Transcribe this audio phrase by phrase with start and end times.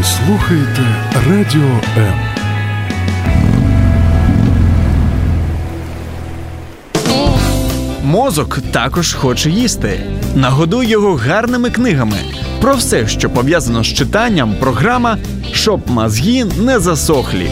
[0.00, 0.80] Ви слухаєте
[1.28, 2.14] Радіо М.
[8.04, 10.00] Мозок також хоче їсти.
[10.34, 12.16] Нагодуй його гарними книгами.
[12.60, 15.18] Про все, що пов'язано з читанням, програма
[15.52, 17.50] щоб мозги не засохлі.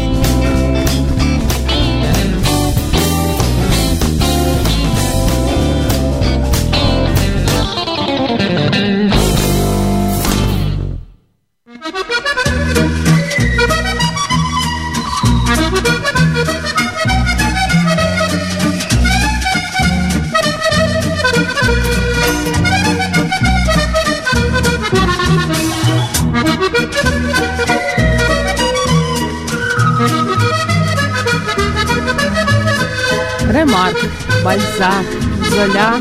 [34.79, 35.05] Бальзак,
[35.51, 36.01] Золя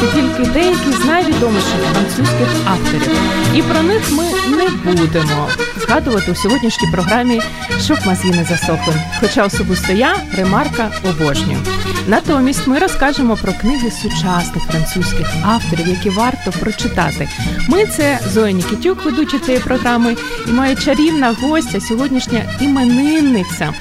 [0.00, 3.16] це тільки деякі з найвідоміших французьких авторів.
[3.54, 4.24] І про них ми
[4.56, 7.40] не будемо згадувати у сьогоднішній програмі,
[7.84, 8.94] щоб мозги не засохли.
[9.20, 11.58] Хоча особисто я ремарка обожнюю.
[12.06, 17.28] Натомість ми розкажемо про книги сучасних французьких авторів, які варто прочитати.
[17.68, 20.16] Ми це Зоя Нікітюк, ведуча цієї програми,
[20.48, 23.72] і моя чарівна гостя, сьогоднішня іменинниця.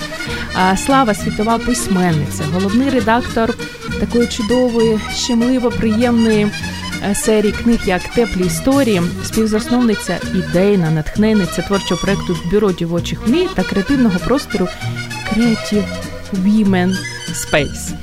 [0.85, 3.53] Слава світова письменниця, головний редактор
[3.99, 6.47] такої чудової, щемливо приємної
[7.09, 13.63] е, серії книг, як Теплі історії, співзасновниця ідейна натхненниця творчого проекту Бюро дівочих мрій та
[13.63, 14.67] креативного простору
[15.33, 15.83] Creative
[16.33, 16.95] Women
[17.33, 17.93] Space.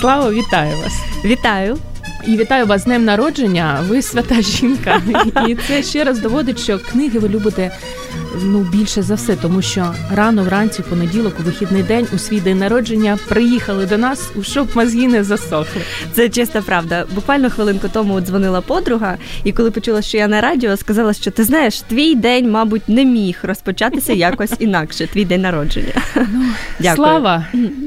[0.00, 0.92] Слава, вітаю вас!
[1.24, 1.78] Вітаю!
[2.26, 3.84] І вітаю вас з днем народження.
[3.88, 5.02] Ви свята жінка,
[5.48, 7.70] і це ще раз доводить, що книги ви любите
[8.42, 12.40] ну більше за все, тому що рано вранці, в понеділок, у вихідний день, у свій
[12.40, 15.82] день народження приїхали до нас, щоб мозги не засохли.
[16.12, 17.04] Це чиста правда.
[17.14, 21.44] Буквально хвилинку тому дзвонила подруга, і коли почула, що я на радіо, сказала, що ти
[21.44, 25.06] знаєш, твій день, мабуть, не міг розпочатися якось інакше.
[25.06, 25.92] Твій день народження.
[26.16, 26.44] Ну,
[26.80, 26.96] Дякую.
[26.96, 27.46] Слава,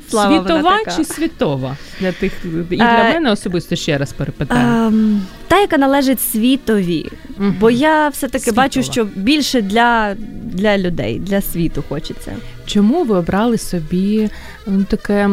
[0.09, 2.33] Слава світова чи світова для тих
[2.71, 4.67] і для а, е, мене особисто ще раз перепитаю.
[4.67, 7.53] А, ем, та, яка належить світові, угу.
[7.59, 10.15] бо я все таки бачу, що більше для
[10.55, 12.35] для людей, для світу хочеться.
[12.65, 14.29] Чому ви обрали собі
[14.67, 15.27] ну, таке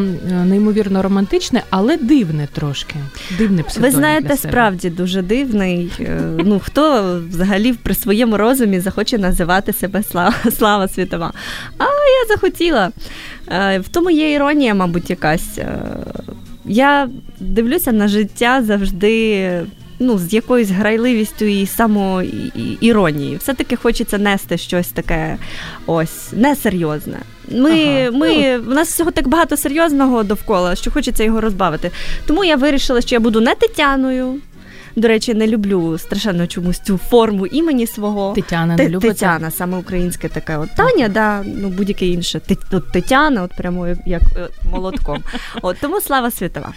[0.45, 2.95] неймовірно романтичне, але дивне трошки?
[3.39, 4.53] Дивне псевдонім Ви знаєте, для себе.
[4.53, 5.93] справді дуже дивний.
[6.01, 11.33] Е, ну хто взагалі при своєму розумі захоче називати себе слава, слава світова?
[11.79, 12.91] А я захотіла.
[13.49, 15.59] Е, в тому є іронія, мабуть, якась.
[15.59, 15.79] Е,
[16.65, 17.09] я
[17.41, 19.63] дивлюся на життя завжди
[20.03, 23.39] ну, з якоюсь грайливістю і самоіронією.
[23.39, 25.37] Все-таки хочеться нести щось таке
[25.87, 27.19] ось несерйозне.
[27.51, 28.11] Ми, ага.
[28.11, 31.91] ми, У нас всього так багато серйозного довкола, що хочеться його розбавити.
[32.27, 34.39] Тому я вирішила, що я буду не Тетяною.
[34.97, 38.33] До речі, не люблю страшенно чомусь цю форму імені свого.
[38.35, 39.15] Тетяна не любите?
[39.15, 40.57] Тетяна, саме українське таке.
[40.57, 42.41] От Таня, да, ну будь-яке інше.
[42.73, 45.23] От Тетяна, от прямо як е, молотком.
[45.63, 46.73] От тому слава світова.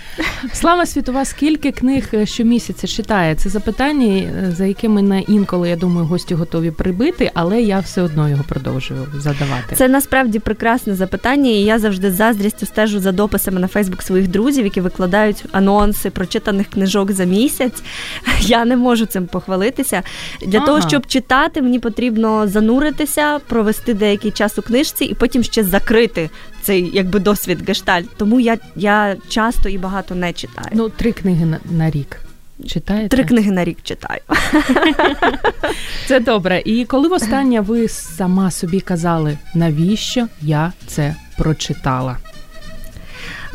[0.53, 3.35] Слава світова, скільки книг е, щомісяця читає?
[3.35, 8.01] Це запитання, е, за якими на інколи, я думаю, гості готові прибити, але я все
[8.01, 9.75] одно його продовжую задавати.
[9.75, 14.27] Це насправді прекрасне запитання, і я завжди з заздрістю стежу за дописами на Фейсбук своїх
[14.27, 17.83] друзів, які викладають анонси прочитаних книжок за місяць.
[18.39, 20.03] Я не можу цим похвалитися.
[20.41, 20.67] Для ага.
[20.67, 26.29] того, щоб читати, мені потрібно зануритися, провести деякий час у книжці і потім ще закрити
[26.61, 28.09] цей якби досвід гештальт.
[28.17, 30.67] Тому я я часто і багато не читаю.
[30.73, 32.19] Ну, три книги на, на рік.
[32.67, 33.07] Читаєте?
[33.07, 34.21] Три книги на рік читаю.
[36.07, 36.61] Це добре.
[36.65, 42.17] І коли востаннє ви сама собі казали, навіщо я це прочитала?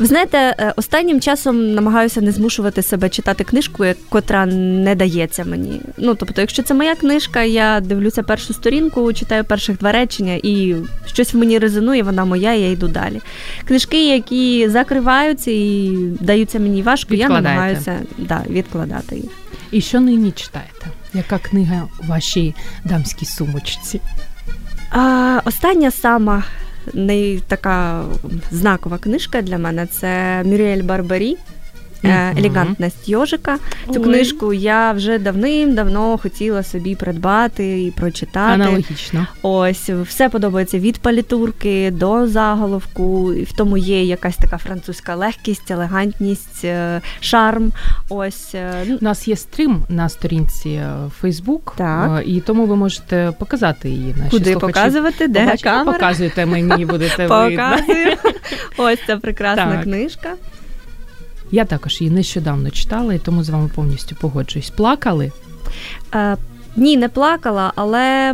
[0.01, 5.81] Ви знаєте, е, останнім часом намагаюся не змушувати себе читати книжку, котра не дається мені.
[5.97, 10.75] Ну тобто, якщо це моя книжка, я дивлюся першу сторінку, читаю перших два речення, і
[11.05, 13.21] щось в мені резонує, вона моя, я йду далі.
[13.67, 19.31] Книжки, які закриваються і даються мені важко, я намагаюся да, відкладати їх.
[19.71, 20.87] І що нині читаєте?
[21.13, 22.55] Яка книга у вашій
[22.85, 24.01] дамській сумочці?
[24.89, 26.43] А, Остання сама
[26.93, 28.03] не така
[28.51, 31.37] знакова книжка для мене це Мюріель Барбарі.
[32.03, 33.57] Е, елегантність йожика.
[33.93, 34.03] Цю Ой.
[34.03, 38.53] книжку я вже давним-давно хотіла собі придбати і прочитати.
[38.53, 39.27] Аналогічно.
[39.41, 43.33] Ось все подобається від палітурки до заголовку.
[43.33, 47.71] І в тому є якась така французька легкість, елегантність, е, шарм.
[48.09, 50.81] Ось е, ну, у нас є стрім на сторінці
[51.21, 52.23] Facebook, так.
[52.25, 54.15] і тому ви можете показати її.
[54.17, 55.27] Наші Куди показувати?
[55.27, 55.63] Де Побач...
[55.63, 55.93] камера?
[55.93, 58.17] Показуєте мені, будете Показую.
[58.77, 59.83] Ось ця прекрасна так.
[59.83, 60.29] книжка.
[61.51, 64.69] Я також її нещодавно читала і тому з вами повністю погоджуюсь.
[64.69, 65.31] Плакали?
[66.15, 66.37] Е,
[66.75, 68.33] Ні, не плакала, але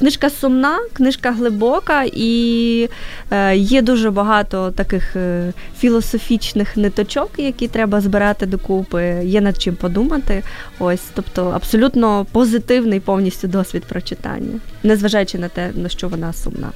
[0.00, 2.88] Книжка сумна, книжка глибока, і
[3.30, 9.20] е, є дуже багато таких е, філософічних ниточок, які треба збирати докупи.
[9.24, 10.42] Є над чим подумати.
[10.78, 16.70] Ось, тобто, абсолютно позитивний повністю досвід прочитання, незважаючи на те, на що вона сумна.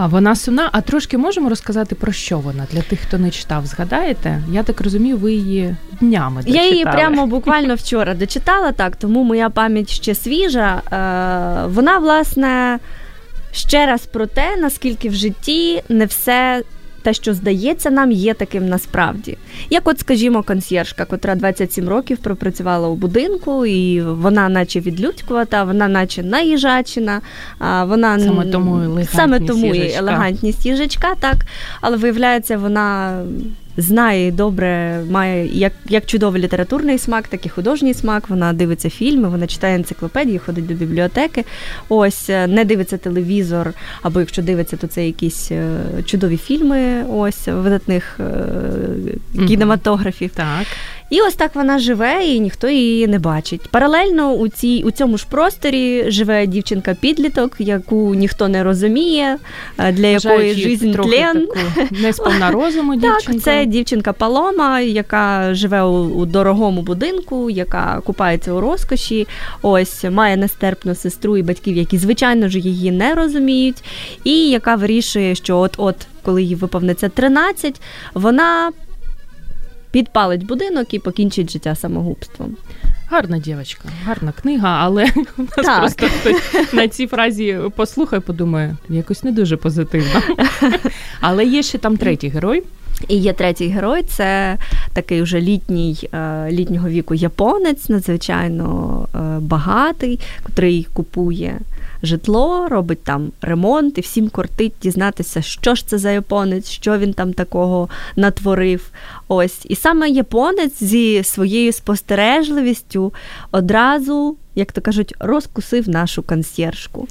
[0.00, 0.68] А вона сумна.
[0.72, 3.66] А трошки можемо розказати про що вона для тих, хто не читав.
[3.66, 4.42] Згадаєте?
[4.52, 6.66] Я так розумію, ви її днями дочитали.
[6.66, 10.82] Я її прямо буквально вчора дочитала так, тому моя пам'ять ще свіжа.
[10.92, 12.78] Е, Вона, власне,
[13.52, 16.62] ще раз про те, наскільки в житті не все.
[17.02, 19.38] Те, що здається нам, є таким насправді.
[19.70, 25.88] Як, от, скажімо, консьєржка, котра 27 років пропрацювала у будинку, і вона, наче відлюдькувата, вона,
[25.88, 27.20] наче наїжачена,
[27.58, 31.36] а вона саме тому елегантність саме тому і елегантність їжачка, так.
[31.80, 33.18] Але виявляється, вона
[33.78, 38.28] знає і добре, має як, як чудовий літературний смак, так і художній смак.
[38.28, 41.44] Вона дивиться фільми, вона читає енциклопедії, ходить до бібліотеки.
[41.88, 43.72] Ось е, не дивиться телевізор,
[44.02, 50.30] або якщо дивиться, то це якісь е, чудові фільми, ось видатних е, кінематографів.
[50.30, 50.66] Так.
[51.10, 53.68] І ось так вона живе, і ніхто її не бачить.
[53.70, 59.36] Паралельно у цій у цьому ж просторі живе дівчинка-підліток, яку ніхто не розуміє,
[59.78, 61.46] е, для якої жизнь тлен.
[61.46, 61.58] таку
[61.90, 63.32] несповна розуму дівчинка.
[63.32, 69.26] Так, це дівчинка Палома, яка живе у, у дорогому будинку, яка купається у розкоші.
[69.62, 73.84] Ось має нестерпну сестру і батьків, які звичайно ж її не розуміють,
[74.24, 77.80] і яка вирішує, що от-от, коли їй виповниться 13,
[78.14, 78.70] вона
[79.90, 82.56] підпалить будинок і покінчить життя самогубством.
[83.10, 85.04] Гарна дівчинка, гарна книга, але
[85.38, 85.80] у нас Так.
[85.80, 90.22] просто хтось на цій фразі послухає, подумає, якось не дуже позитивно.
[91.20, 92.62] Але є ще там третій герой.
[93.08, 94.58] І є третій герой, це
[94.92, 101.58] такий вже літній е, літнього віку японець, надзвичайно е, багатий, котрий купує
[102.02, 107.12] житло, робить там ремонт, і всім кортить дізнатися, що ж це за японець, що він
[107.12, 108.90] там такого натворив.
[109.28, 109.58] Ось.
[109.64, 113.12] І саме японець зі своєю спостережливістю
[113.50, 117.08] одразу, як то кажуть, розкусив нашу консьєржку.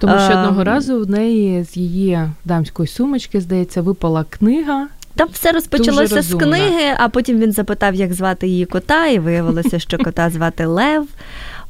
[0.00, 0.38] Тому що Ем.
[0.38, 4.88] одного разу в неї з її дамської сумочки, здається, випала книга.
[5.16, 9.78] Там все розпочалося з книги, а потім він запитав, як звати її кота, і виявилося,
[9.78, 11.06] що кота звати Лев.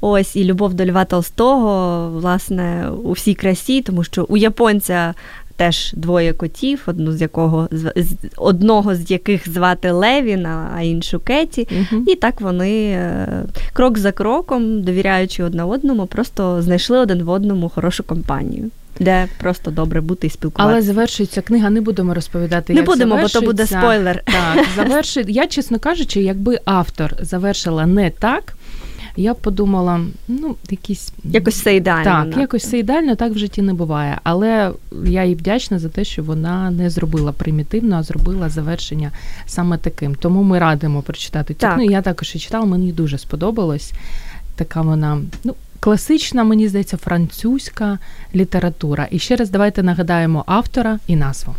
[0.09, 5.15] Ось і любов до Льва Толстого, власне, у всій красі, тому що у японця
[5.57, 7.93] теж двоє котів, одну з якого з-
[8.37, 11.69] одного з яких звати Левін, а іншу Кеті.
[11.71, 12.05] Мгм.
[12.09, 13.29] І так вони е,
[13.73, 18.71] крок за кроком, довіряючи одне одному, просто знайшли один в одному хорошу компанію,
[19.01, 20.73] де просто добре бути і спілкуватися.
[20.77, 22.73] Але завершується книга, не будемо розповідати.
[22.73, 24.23] Не як будемо, бо то буде спойлер.
[24.25, 25.29] Так, завершить.
[25.29, 28.57] Я, чесно кажучи, якби автор завершила не так,
[29.17, 31.13] я б подумала, ну, якісь.
[31.25, 32.05] Якось все ідеально.
[32.05, 32.41] Так, надто.
[32.41, 34.19] якось все ідеально, так в житті не буває.
[34.23, 34.71] Але
[35.05, 39.11] я їй вдячна за те, що вона не зробила примітивно, а зробила завершення
[39.47, 40.15] саме таким.
[40.15, 41.75] Тому ми радимо прочитати цю Так.
[41.75, 41.91] книгу.
[41.91, 43.93] Я також її читала, мені дуже сподобалось.
[44.57, 47.99] Така вона, ну, класична, мені здається, французька
[48.35, 49.09] література.
[49.11, 51.55] І ще раз давайте нагадаємо автора і назву.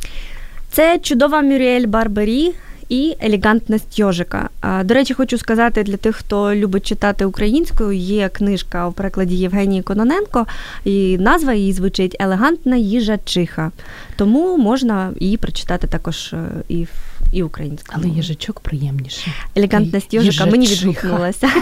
[0.71, 2.53] Це чудова Мюріель Барбері
[2.89, 4.49] і елегантність йожика.
[4.61, 9.35] А, До речі, хочу сказати для тих, хто любить читати українською, є книжка у перекладі
[9.35, 10.45] Євгенії Кононенко,
[10.85, 13.71] і назва її звучить Елегантна їжачиха.
[14.15, 16.89] Тому можна її прочитати також е, і в
[17.31, 17.99] і українською.
[18.03, 19.33] Але їжачок приємніший.
[19.55, 21.49] Елегантність йожика мені відгукнулася.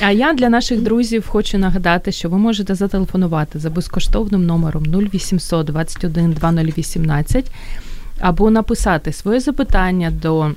[0.00, 5.66] А я для наших друзів хочу нагадати, що ви можете зателефонувати за безкоштовним номером 0800
[5.66, 7.50] 21 2018
[8.20, 10.50] або написати своє запитання до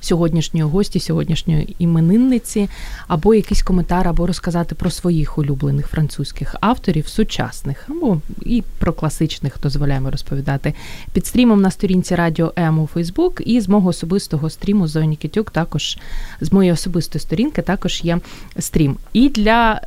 [0.00, 2.68] сьогоднішньої гості, сьогоднішньої іменинниці,
[3.06, 9.56] або якийсь коментар, або розказати про своїх улюблених французьких авторів, сучасних, або і про класичних
[9.62, 10.74] дозволяємо розповідати
[11.12, 15.50] під стрімом на сторінці Радіо М у Фейсбук, і з мого особистого стріму Зоні Кітюк
[15.50, 15.98] також
[16.40, 18.18] з моєї особистої сторінки також є
[18.58, 18.96] стрім.
[19.12, 19.80] І для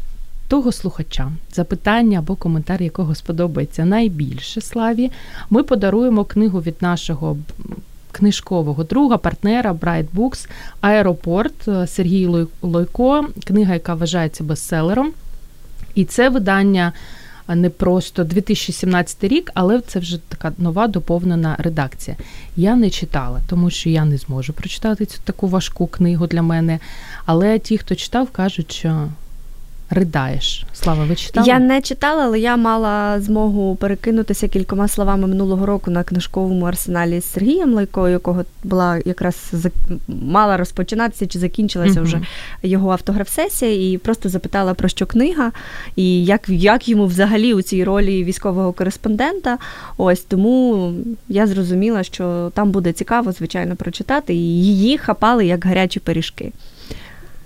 [0.51, 5.11] того слухача, запитання або коментар, якого сподобається найбільше славі,
[5.49, 7.37] ми подаруємо книгу від нашого
[8.11, 10.49] книжкового друга, партнера Bright Books
[10.81, 15.13] Аеропорт Сергій Лойко, книга, яка вважається бестселером.
[15.95, 16.93] І це видання
[17.47, 22.17] не просто 2017 рік, але це вже така нова доповнена редакція.
[22.55, 26.79] Я не читала, тому що я не зможу прочитати цю таку важку книгу для мене.
[27.25, 29.07] Але ті, хто читав, кажуть, що
[29.91, 30.65] ридаєш.
[30.73, 31.47] Слава, ви читали?
[31.47, 37.19] Я не читала, але я мала змогу перекинутися кількома словами минулого року на книжковому арсеналі
[37.19, 39.53] з Сергієм Лайкою, якого була якраз
[40.07, 42.03] мала розпочинатися чи закінчилася uh-huh.
[42.03, 42.21] вже
[42.63, 45.51] його автограф-сесія, і просто запитала про що книга,
[45.95, 49.57] і як як йому взагалі у цій ролі військового кореспондента.
[49.97, 50.93] Ось тому
[51.29, 56.51] я зрозуміла, що там буде цікаво, звичайно, прочитати, і її хапали як гарячі пиріжки.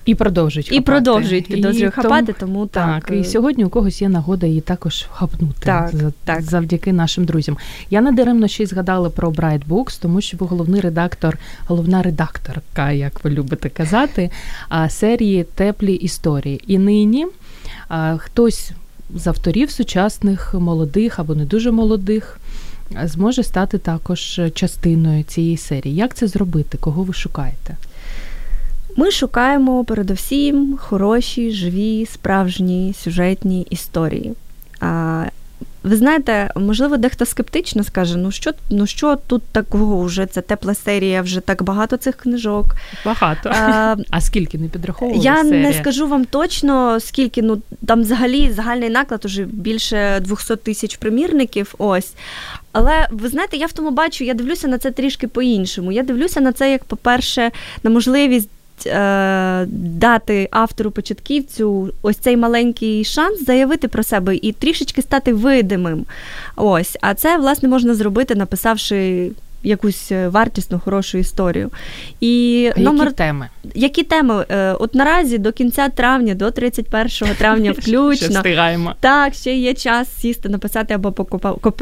[0.05, 0.81] І продовжують хапати.
[0.81, 3.05] І продовжують підозрюю хапати, тому так.
[3.05, 6.41] Так, і сьогодні у когось є нагода її також хапнути так, за, так.
[6.41, 7.57] завдяки нашим друзям.
[7.89, 12.91] Я надаремно ще й згадала про Bright Books, тому що ви головний редактор, головна редакторка,
[12.91, 14.31] як ви любите казати,
[14.89, 16.61] серії Теплі історії.
[16.67, 17.27] І нині
[18.17, 18.71] хтось
[19.15, 22.39] з авторів сучасних, молодих або не дуже молодих.
[23.03, 25.95] Зможе стати також частиною цієї серії.
[25.95, 26.77] Як це зробити?
[26.77, 27.77] Кого ви шукаєте?
[28.95, 34.33] Ми шукаємо передусім хороші, живі, справжні сюжетні історії.
[34.79, 35.23] А,
[35.83, 40.73] ви знаєте, можливо, дехто скептично скаже: ну що ну що тут такого вже це тепла
[40.73, 42.65] серія, вже так багато цих книжок.
[43.05, 43.49] Багато.
[43.53, 45.23] А а скільки не підраховували?
[45.23, 45.61] Я серія?
[45.61, 51.75] не скажу вам точно, скільки ну там взагалі загальний наклад уже більше 200 тисяч примірників.
[51.77, 52.13] Ось.
[52.71, 55.91] Але ви знаєте, я в тому бачу, я дивлюся на це трішки по-іншому.
[55.91, 57.51] Я дивлюся на це як, по-перше,
[57.83, 58.49] на можливість
[58.87, 66.05] Е, дати автору початківцю ось цей маленький шанс заявити про себе і трішечки стати видимим.
[66.55, 69.31] Ось, а це власне можна зробити, написавши.
[69.63, 71.69] Якусь вартісну, хорошу історію.
[72.19, 73.05] І а номер...
[73.07, 73.49] Які теми?
[73.75, 74.45] Які теми?
[74.49, 78.27] Е, от наразі до кінця травня, до 31 травня включно.
[78.27, 78.95] Ще встигаємо.
[78.99, 81.11] Так, ще є час сісти, написати або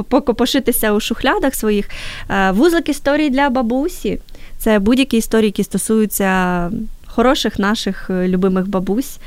[0.10, 1.90] покопошитися у шухлядах своїх.
[2.30, 4.20] Е, вузлик історії для бабусі.
[4.64, 6.72] Це будь-які історії, які стосуються
[7.06, 9.18] хороших наших е, любимих бабусь.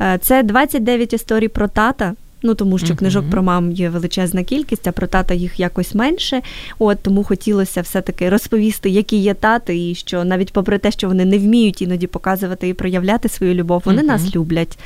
[0.00, 2.14] Е, це 29 історій про тата.
[2.44, 6.40] Ну, тому що книжок про мам є величезна кількість, а про тата їх якось менше.
[6.78, 11.24] От тому хотілося все-таки розповісти, які є тати, і що навіть попри те, що вони
[11.24, 14.06] не вміють іноді показувати і проявляти свою любов, вони uh-huh.
[14.06, 14.78] нас люблять.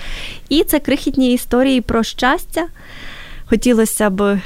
[0.48, 2.66] І це крихітні історії про щастя.
[3.46, 4.40] Хотілося б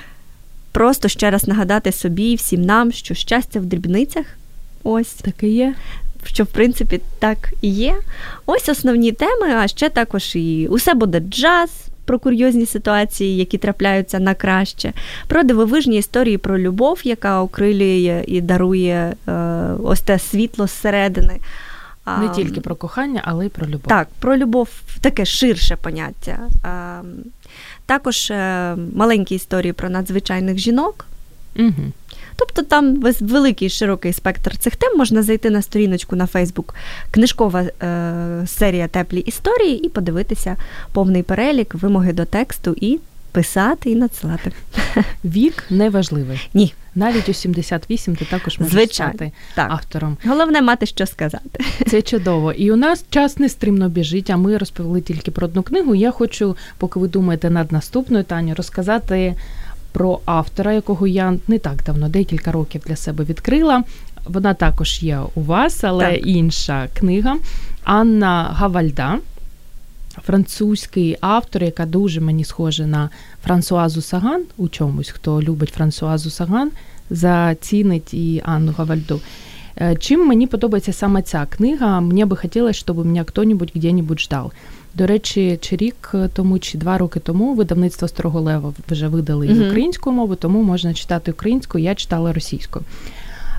[0.73, 4.25] просто ще раз нагадати собі і всім нам, що щастя в дрібницях.
[4.83, 5.75] Ось таке є.
[6.25, 7.97] Що, в принципі, так і є.
[8.47, 11.71] Ось основні теми, а ще також і усе буде джаз.
[12.05, 14.93] Про курйозні ситуації, які трапляються на краще,
[15.29, 19.33] про дивовижні історії про любов, яка окрилює і дарує е,
[19.83, 21.41] ось те світло зсередини.
[22.07, 23.89] Не тільки про кохання, але й про любов.
[23.89, 24.69] Так, про любов
[25.01, 26.39] таке ширше поняття.
[26.63, 27.01] А,
[27.87, 31.07] також е, маленькі історії про надзвичайних жінок.
[31.59, 31.93] Угу.
[32.41, 36.75] Тобто там великий широкий спектр цих тем можна зайти на сторіночку на Фейсбук,
[37.11, 40.57] книжкова е, серія теплі історії і подивитися
[40.93, 42.99] повний перелік, вимоги до тексту і
[43.33, 44.53] писати і надсилати.
[45.25, 46.49] Вік не важливий.
[46.55, 46.75] Ні.
[46.95, 49.71] Навіть у 78 ти також можеш Звичайно, стати так.
[49.71, 50.17] автором.
[50.25, 51.65] Головне мати що сказати.
[51.87, 52.53] Це чудово.
[52.53, 55.95] І у нас час не стримно біжить, а ми розповіли тільки про одну книгу.
[55.95, 59.35] Я хочу, поки ви думаєте над наступною Таню, розказати
[59.93, 63.85] про автора, якого я не так давно, декілька років для себе відкрила.
[64.27, 66.27] Вона також є у вас, але так.
[66.27, 67.37] інша книга
[67.85, 69.19] Анна Гавальда.
[70.23, 73.11] Французький автор, яка дуже мені схожа на
[73.45, 76.71] Франсуазу Саган у чомусь, хто любить Франсуазу Саган,
[77.11, 79.21] зацінить і Анну Гавальду.
[79.81, 84.53] Е, чим мені подобається саме ця книга, мені би хотілося, щоб мене хто-небудь где-небудь ждав.
[84.95, 89.67] До речі, чи рік тому, чи два роки тому видавництво Старого Лева вже видали mm-hmm.
[89.69, 92.85] українську мову, тому можна читати українською, я читала російською.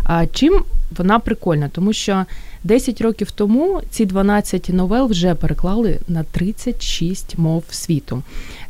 [0.04, 0.64] А чим
[0.98, 1.70] вона прикольна?
[1.70, 2.26] Тому що
[2.64, 8.24] 10 років тому ці 12 новел вже переклали на 36 мов світу.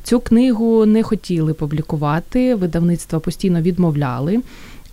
[0.04, 4.42] Цю книгу не хотіли публікувати, видавництва постійно відмовляли.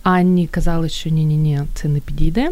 [0.03, 2.51] Анні казали, що ні-ні, ні це не підійде.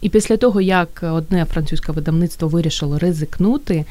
[0.00, 3.84] І після того, як одне французьке видавництво вирішило ризикнути,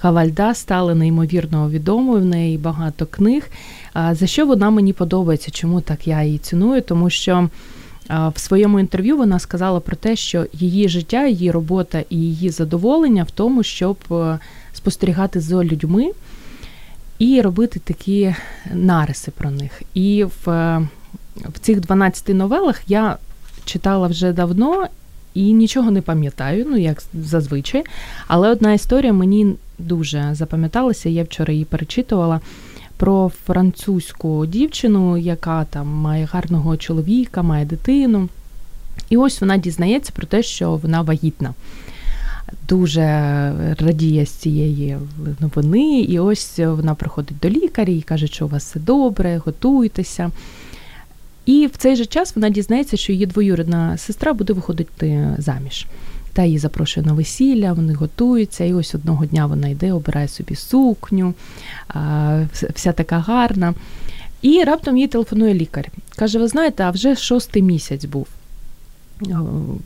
[0.00, 3.50] Гавальда стала неймовірно відомою, в неї багато книг.
[4.12, 5.50] За що вона мені подобається?
[5.50, 6.82] Чому так я її ціную?
[6.82, 7.48] Тому що
[8.08, 13.22] в своєму інтерв'ю вона сказала про те, що її життя, її робота і її задоволення
[13.22, 14.38] в тому, щоб е,
[14.72, 16.10] спостерігати за людьми
[17.18, 18.34] і робити такі
[18.74, 19.82] нариси про них.
[19.94, 20.46] І в,
[21.48, 23.16] в цих 12 новелах я
[23.64, 24.86] читала вже давно.
[25.34, 27.84] І нічого не пам'ятаю, ну як зазвичай.
[28.26, 31.08] Але одна історія мені дуже запам'яталася.
[31.08, 32.40] Я вчора її перечитувала
[32.96, 38.28] про французьку дівчину, яка там має гарного чоловіка, має дитину.
[39.10, 41.54] І ось вона дізнається про те, що вона вагітна.
[42.68, 43.02] дуже
[43.78, 44.96] радіє з цієї
[45.40, 50.30] новини, і ось вона приходить до лікаря і каже, що у вас все добре, готуйтеся.
[51.50, 55.86] І в цей же час вона дізнається, що її двоюрідна сестра буде виходити заміж.
[56.32, 60.54] Та її запрошує на весілля, вони готуються, і ось одного дня вона йде, обирає собі
[60.54, 61.34] сукню,
[62.74, 63.74] вся така гарна.
[64.42, 65.88] І раптом їй телефонує лікар.
[66.16, 68.26] Каже: Ви знаєте, а вже шостий місяць був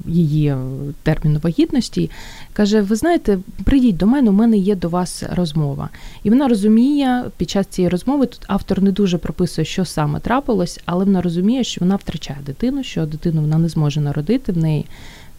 [0.06, 0.54] її
[1.02, 2.10] терміну вагітності.
[2.52, 5.88] Каже: Ви знаєте, прийдіть до мене, у мене є до вас розмова.
[6.22, 10.80] І вона розуміє, під час цієї розмови тут автор не дуже прописує, що саме трапилось,
[10.84, 14.86] але вона розуміє, що вона втрачає дитину, що дитину вона не зможе народити, в неї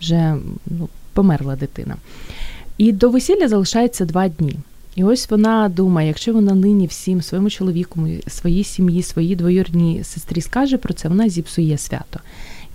[0.01, 0.35] вже
[0.65, 1.95] ну, померла дитина.
[2.77, 4.55] І до весілля залишається два дні.
[4.95, 10.41] І ось вона думає, якщо вона нині всім своєму чоловіку, своїй сім'ї, своїй двоюрній сестрі
[10.41, 12.19] скаже про це, вона зіпсує свято.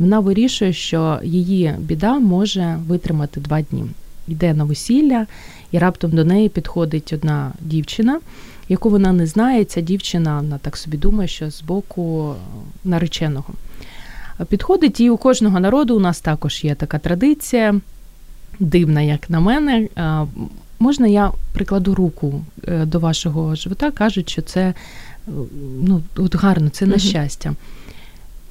[0.01, 3.85] Вона вирішує, що її біда може витримати два дні.
[4.29, 5.27] Йде на весілля,
[5.73, 8.21] і раптом до неї підходить одна дівчина,
[8.69, 9.65] яку вона не знає.
[9.65, 12.35] Ця дівчина вона так собі думає, що з боку
[12.85, 13.55] нареченого.
[14.49, 17.81] Підходить, і у кожного народу у нас також є така традиція,
[18.59, 19.89] дивна, як на мене.
[20.79, 24.75] Можна я прикладу руку е, до вашого живота, кажуть, що це
[25.83, 27.55] ну, от гарно, це на щастя.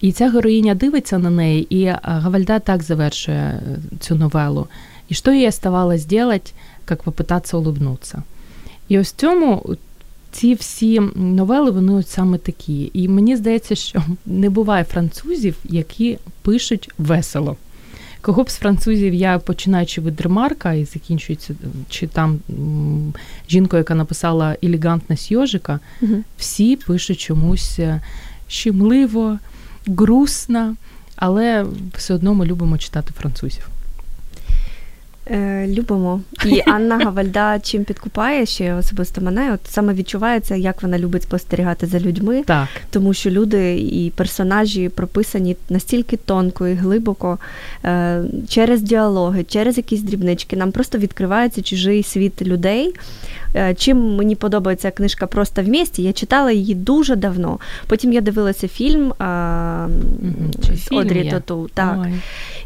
[0.02, 3.62] І ця героїня дивиться на неї, і Гавальда так завершує е,
[4.00, 4.68] цю новелу.
[5.10, 6.54] І що їй оставалось делать,
[6.90, 8.24] як попитатися улыбнутися.
[8.88, 9.76] І ось цьому
[10.32, 12.92] ці всі новели, вони от саме такі.
[12.94, 17.58] І мені здається, що не буває французів, які пишуть весело.
[18.22, 21.56] Кого б з французів я починаючи від ремарка і закінчується,
[21.90, 22.40] чи там
[23.50, 26.16] жінкою, яка написала елегантність йожика, угу.
[26.38, 28.02] всі пишуть чомусь е,
[28.48, 29.40] щемливо,
[29.90, 30.76] грустно,
[31.16, 31.66] але
[31.98, 33.68] все одно ми любимо читати французів.
[35.32, 36.22] Е, любимо.
[36.46, 41.88] І Анна Гавальда чим підкупає ще особисто мене, от саме відчувається, як вона любить спостерігати
[41.88, 42.68] за людьми, так.
[42.90, 47.38] тому що люди і персонажі прописані настільки тонко і глибоко
[47.86, 50.56] е, через діалоги, через якісь дрібнички.
[50.56, 52.94] Нам просто відкривається чужий світ людей.
[53.56, 57.60] Е, чим мені подобається книжка просто в місті, я читала її дуже давно.
[57.88, 59.88] Потім я дивилася фільм а,
[60.76, 61.70] з Одрі Тату.
[61.74, 62.08] Так.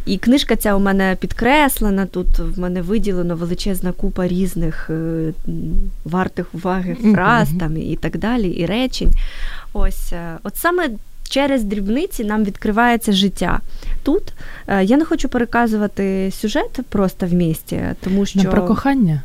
[0.05, 2.05] І книжка ця у мене підкреслена.
[2.05, 5.33] Тут в мене виділено величезна купа різних е,
[6.05, 9.11] вартих уваги фраз там і так далі, і речень.
[9.73, 10.89] Ось, е, от саме.
[11.29, 13.59] Через дрібниці нам відкривається життя.
[14.03, 14.23] Тут
[14.67, 19.21] я не хочу переказувати сюжет просто в місті, тому що Не про кохання.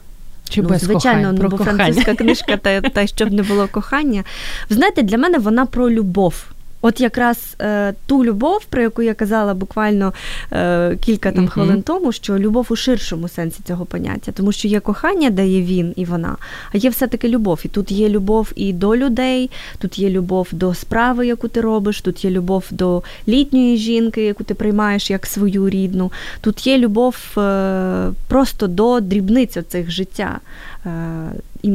[0.48, 1.34] Чи ну, без звичайно, кохань?
[1.34, 1.76] ну, про бо кохання.
[1.76, 4.24] французька книжка, та, та щоб не було кохання.
[4.70, 6.44] Ви знаєте, для мене вона про любов.
[6.80, 10.12] От якраз е, ту любов, про яку я казала буквально
[10.52, 11.48] е, кілька там uh-huh.
[11.48, 15.62] хвилин тому, що любов у ширшому сенсі цього поняття, тому що є кохання, де є
[15.62, 16.36] він і вона,
[16.72, 17.60] а є все-таки любов.
[17.64, 22.00] І тут є любов і до людей, тут є любов до справи, яку ти робиш,
[22.00, 26.12] тут є любов до літньої жінки, яку ти приймаєш як свою рідну.
[26.40, 30.40] Тут є любов е, просто до дрібниць оцих життя.
[30.86, 31.70] Е, і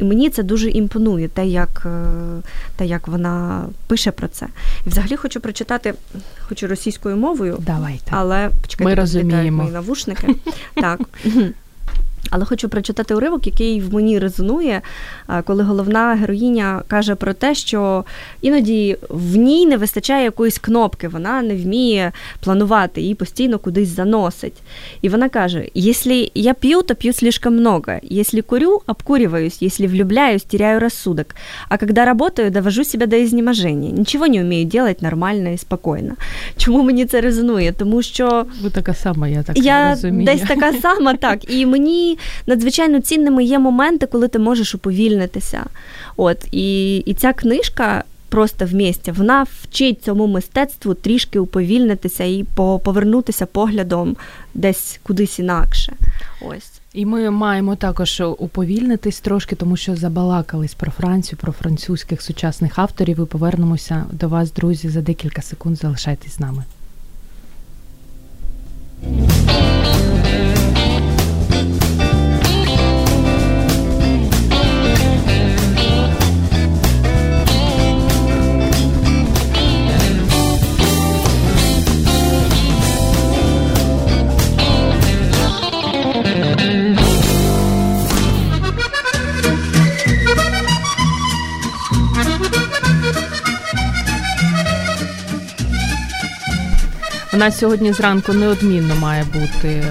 [0.00, 2.42] мені це дуже імпонує, те, як е,
[2.76, 4.47] те, як вона пише про це.
[4.86, 5.94] І взагалі хочу прочитати,
[6.48, 8.10] хочу російською мовою, Давайте.
[8.10, 10.34] але почекайте, ми розуміємо мої навушники.
[10.74, 11.00] Так.
[12.30, 14.80] Але хочу прочитати уривок, який в мені резонує,
[15.44, 18.04] коли головна героїня каже про те, що
[18.40, 24.62] іноді в ній не вистачає якоїсь кнопки, вона не вміє планувати, її постійно кудись заносить.
[25.02, 27.92] І вона каже: якщо я п'ю, то п'ю слишком много.
[28.02, 31.26] Якщо курю, обкуриваюсь, якщо влюбляюсь, теряю рассудок.
[31.68, 33.90] А когда работаю, довожу себя до изнеможения.
[33.90, 36.12] Нічого не вмію делать нормально і спокійно.
[36.56, 37.72] Чому мені це резонує?
[37.72, 40.24] Тому що ви така сама, я так я розумію.
[40.24, 41.52] десь така сама, так.
[41.54, 42.07] І мені
[42.46, 45.64] надзвичайно цінними є моменти, коли ти можеш уповільнитися.
[46.16, 48.04] От і, і ця книжка.
[48.30, 54.16] Просто в місті вона вчить цьому мистецтву трішки уповільнитися і повернутися поглядом
[54.54, 55.92] десь кудись інакше.
[56.40, 62.78] Ось і ми маємо також уповільнитись трошки, тому що забалакались про Францію, про французьких сучасних
[62.78, 63.22] авторів.
[63.22, 65.76] І повернемося до вас, друзі, за декілька секунд.
[65.76, 66.64] Залишайтесь з нами.
[97.38, 99.84] Нас сьогодні зранку неодмінно має бути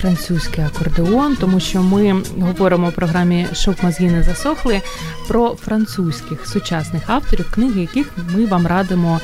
[0.00, 4.80] французький акордеон, тому що ми говоримо в програмі «Щоб мозги не засохли
[5.28, 9.20] про французьких сучасних авторів, книги яких ми вам радимо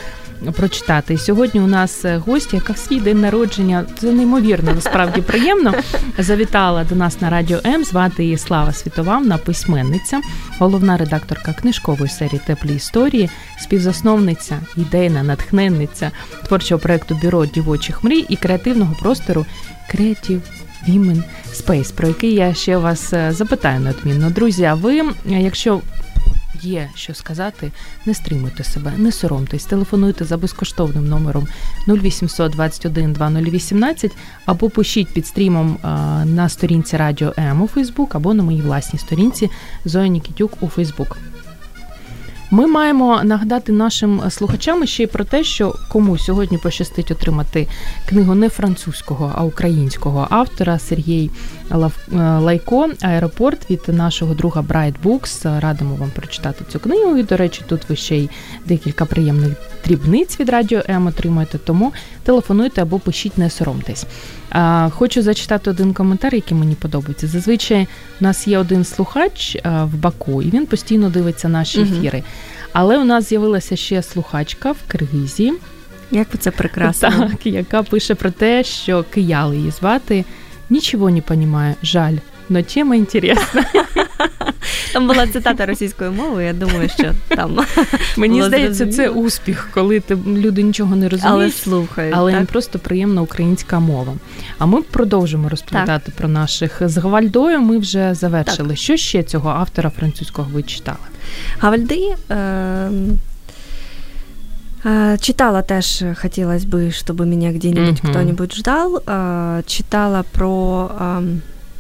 [0.52, 1.18] прочитати.
[1.18, 5.74] Сьогодні у нас е, гостя, яка в свій день народження це неймовірно, насправді приємно.
[6.18, 7.84] Завітала до нас на радіо М.
[7.84, 10.20] Звати її Слава Світова, вона письменниця,
[10.58, 16.10] головна редакторка книжкової серії Теплі історії, співзасновниця, ідейна натхненниця
[16.46, 19.46] творчого проекту Бюро дівочих мрій і креативного простору
[19.94, 20.40] Creative
[20.88, 21.22] Women
[21.54, 24.30] Space, про який я ще вас е, запитаю неодмінно.
[24.30, 25.80] Друзі, а ви, е, якщо
[26.62, 27.72] є що сказати,
[28.06, 31.46] не стримуйте себе, не соромтесь, телефонуйте за безкоштовним номером
[31.88, 34.12] 0800 21 2018
[34.46, 35.78] або пишіть під стрімом
[36.24, 39.50] на сторінці Радіо М у Фейсбук, або на моїй власній сторінці
[39.84, 41.16] Зоя Нікітюк у Фейсбук.
[42.50, 47.68] Ми маємо нагадати нашим слухачам ще й про те, що кому сьогодні пощастить отримати
[48.08, 51.30] книгу не французького, а українського автора Сергій
[52.12, 55.60] Лайко Аеропорт від нашого друга Bright Books.
[55.60, 57.16] Радимо вам прочитати цю книгу.
[57.16, 58.30] І, до речі, тут ви ще й
[58.66, 59.52] декілька приємних
[59.84, 61.58] дрібниць від радіо М отримуєте.
[61.58, 64.06] Тому телефонуйте або пишіть, не соромтесь.
[64.90, 67.26] Хочу зачитати один коментар, який мені подобається.
[67.26, 67.88] Зазвичай
[68.20, 72.22] у нас є один слухач в Баку, і він постійно дивиться наші ефіри.
[72.72, 75.52] Але у нас з'явилася ще слухачка в Киргизії.
[76.10, 77.10] Як це прекрасно.
[77.10, 80.24] Так, яка пише про те, що кияли її звати
[80.70, 82.16] нічого не розуміє, жаль.
[82.48, 83.64] Но тема інтересна.
[84.92, 87.58] Там була цитата російською мовою, я думаю, що там.
[88.16, 92.14] Мені здається, це успіх, коли ти люди нічого не розуміють, але слухають.
[92.16, 94.14] Але їм просто приємна українська мова.
[94.58, 96.14] А ми продовжимо розповідати так.
[96.14, 97.60] про наших з Гавальдою.
[97.60, 98.68] Ми вже завершили.
[98.68, 98.78] Так.
[98.78, 100.98] Що ще цього автора французького ви читали?
[101.58, 102.14] Гавальди.
[102.30, 102.90] Е-
[105.20, 108.10] Читала теж, хотілося б, щоб мене где-нибудь mm-hmm.
[108.10, 109.02] кто-нибудь ждал.
[109.66, 110.90] Читала про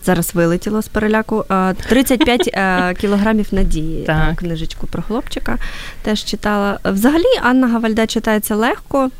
[0.06, 1.44] зараз вилетіло з переляку.
[1.88, 4.04] 35 е, кілограмів надії.
[4.04, 4.36] Так.
[4.36, 5.58] Книжечку про хлопчика
[6.02, 6.78] теж читала.
[6.84, 9.10] Взагалі, Анна Гавальда читається легко.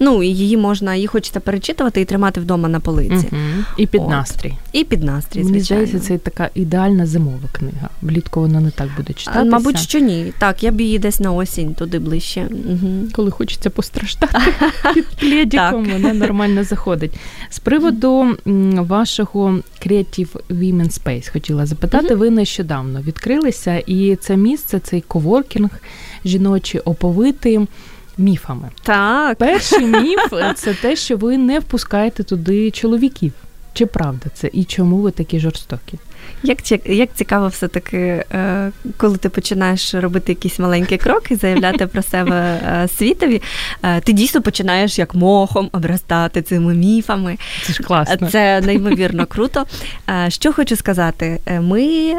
[0.00, 3.28] Ну, і її можна, її хочеться перечитувати і тримати вдома на полиці.
[3.32, 3.64] Угу.
[3.76, 4.10] І під От.
[4.10, 4.54] настрій.
[4.72, 7.88] І під настрій, Мені здається, це така ідеальна зимова книга.
[8.02, 9.44] Влітку вона не так буде читатися.
[9.44, 10.32] Мабуть, що ні.
[10.38, 12.48] Так, я б її десь на осінь туди ближче.
[12.50, 13.08] Угу.
[13.12, 14.38] Коли хочеться постраждати
[14.94, 17.12] під пледіком, вона нормально заходить.
[17.50, 18.36] З приводу
[18.76, 25.70] вашого Creative Women Space хотіла запитати, ви нещодавно відкрилися, і це місце, цей коворкінг
[26.24, 27.66] жіночий, оповити
[28.18, 28.70] міфами.
[28.82, 29.38] Так.
[29.38, 33.32] Перший міф це те, що ви не впускаєте туди чоловіків.
[33.74, 34.50] Чи правда це?
[34.52, 35.98] І чому ви такі жорстокі?
[36.42, 42.60] Як як цікаво, все-таки, е, коли ти починаєш робити якісь маленькі кроки, заявляти про себе
[42.66, 43.42] е, світові,
[43.82, 47.38] е, ти дійсно починаєш як мохом обростати цими міфами.
[47.62, 48.30] Це ж класно.
[48.30, 49.64] Це неймовірно круто.
[50.28, 52.14] Що хочу сказати, ми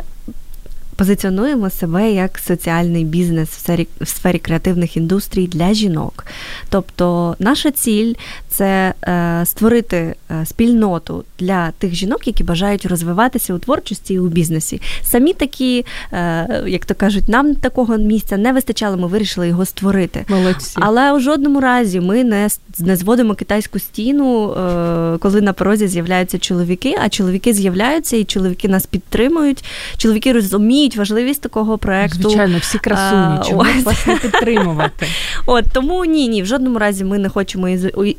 [0.93, 6.25] позиціонуємо себе як соціальний бізнес в сфері, в сфері креативних індустрій для жінок.
[6.69, 8.13] Тобто, наша ціль
[8.49, 14.27] це е, створити е, спільноту для тих жінок, які бажають розвиватися у творчості і у
[14.27, 14.81] бізнесі.
[15.01, 20.25] Самі такі, е, як то кажуть, нам такого місця не вистачало, ми вирішили його створити.
[20.27, 20.77] Молодці.
[20.81, 26.39] Але у жодному разі ми не не зводимо китайську стіну, е, коли на порозі з'являються
[26.39, 29.63] чоловіки, а чоловіки з'являються, і чоловіки нас підтримують.
[29.97, 32.21] Чоловіки розуміють важливість такого проекту.
[32.21, 35.07] Звичайно, всі красуні, чому вас не підтримувати.
[35.45, 37.69] От тому ні, ні, в жодному разі ми не хочемо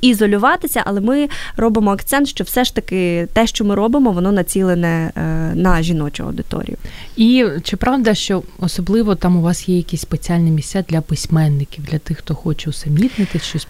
[0.00, 5.12] ізолюватися, але ми робимо акцент, що все ж таки те, що ми робимо, воно націлене
[5.16, 5.20] е,
[5.54, 6.76] на жіночу аудиторію.
[7.16, 11.98] І чи правда, що особливо там у вас є якісь спеціальні місця для письменників, для
[11.98, 13.66] тих, хто хоче усамітнити, щось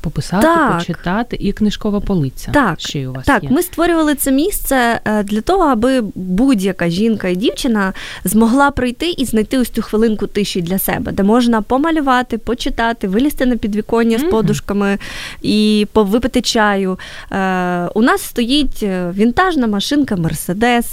[0.00, 0.78] пописати, так.
[0.78, 2.50] почитати, і книжкова полиця.
[2.52, 3.50] Так, ще у вас так, є.
[3.50, 7.92] ми створювали це місце е, для того, аби будь-яка жінка і дівчина
[8.30, 13.46] змогла прийти і знайти ось цю хвилинку тиші для себе, де можна помалювати, почитати, вилізти
[13.46, 14.28] на підвіконня mm-hmm.
[14.28, 14.98] з подушками
[15.42, 16.98] і випити чаю.
[17.32, 20.86] Е, У нас стоїть е, вінтажна машинка Мерседес,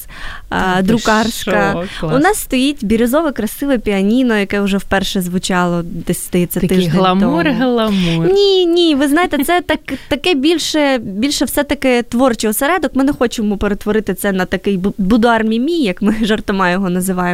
[0.52, 1.84] е, друкарська.
[2.00, 7.44] Шо, у нас стоїть бірюзове красиве піаніно, яке вже вперше звучало десь Такий тиждень гламур,
[7.44, 7.60] тому.
[7.60, 8.34] гламур.
[8.34, 12.96] Ні, ні, ви знаєте, це так, таке більше, більше все-таки творчий осередок.
[12.96, 17.27] Ми не хочемо перетворити це на такий будуар мімі, як ми жартома його називаємо.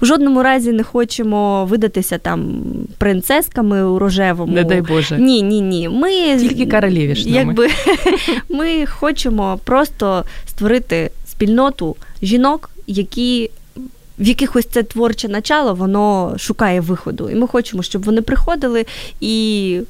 [0.00, 2.62] В жодному разі не хочемо видатися там
[2.98, 4.52] принцесками у рожевому.
[4.54, 5.18] Не дай Боже.
[5.18, 5.88] Ні, ні, ні.
[5.88, 7.36] Ми тільки королівішнами.
[7.36, 7.68] Якби
[8.48, 13.50] ми хочемо просто створити спільноту жінок, які.
[14.18, 17.30] В якихось це творче начало, воно шукає виходу.
[17.30, 18.86] І ми хочемо, щоб вони приходили
[19.20, 19.80] і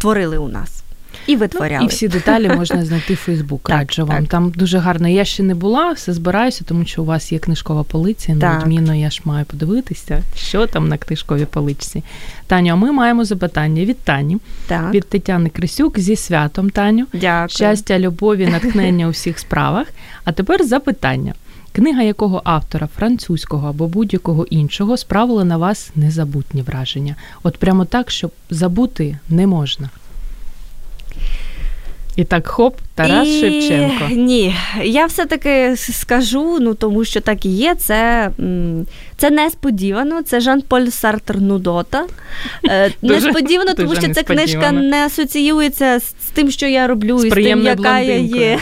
[0.00, 0.81] творили у нас.
[1.26, 1.78] І витворяли.
[1.80, 3.68] Ну, і всі деталі можна знайти в Фейсбук.
[3.68, 4.16] Так, Раджу вам.
[4.20, 4.28] так.
[4.28, 5.08] Там дуже гарно.
[5.08, 8.36] Я ще не була, все збираюся, тому що у вас є книжкова полиця.
[8.40, 8.52] Так.
[8.52, 12.02] Неодмінно я ж маю подивитися, що там на книжковій поличці.
[12.46, 14.94] Таню, а ми маємо запитання від Тані, Так.
[14.94, 17.06] від Тетяни Крисюк зі святом Таню.
[17.12, 17.48] Дякую.
[17.48, 19.86] Щастя, любові, натхнення у всіх справах.
[20.24, 21.34] А тепер запитання.
[21.74, 27.16] Книга якого автора, французького або будь-якого іншого, справила на вас незабутні враження?
[27.42, 29.90] От прямо так, що забути не можна.
[32.16, 33.40] І так, хоп, Тарас І...
[33.40, 34.04] Шевченко.
[34.10, 37.74] Ні, я все-таки скажу, ну тому що так і є.
[37.74, 38.30] Це,
[39.16, 40.22] це несподівано.
[40.22, 42.04] Це Жан-Поль Сартер Нудота.
[42.64, 47.30] Е, несподівано, тому що ця книжка не асоціюється з, тим, що я роблю, З і
[47.30, 48.58] з тим, яка я є.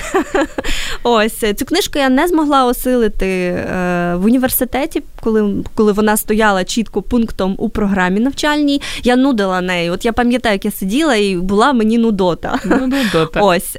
[1.03, 7.03] Ось цю книжку я не змогла осилити е, в університеті, коли, коли вона стояла чітко
[7.03, 8.83] пунктом у програмі навчальній.
[9.03, 9.93] Я нудила нею.
[9.93, 12.59] От я пам'ятаю, як я сиділа і була мені нудота.
[12.65, 13.41] Ну, ну, дота.
[13.43, 13.77] Ось.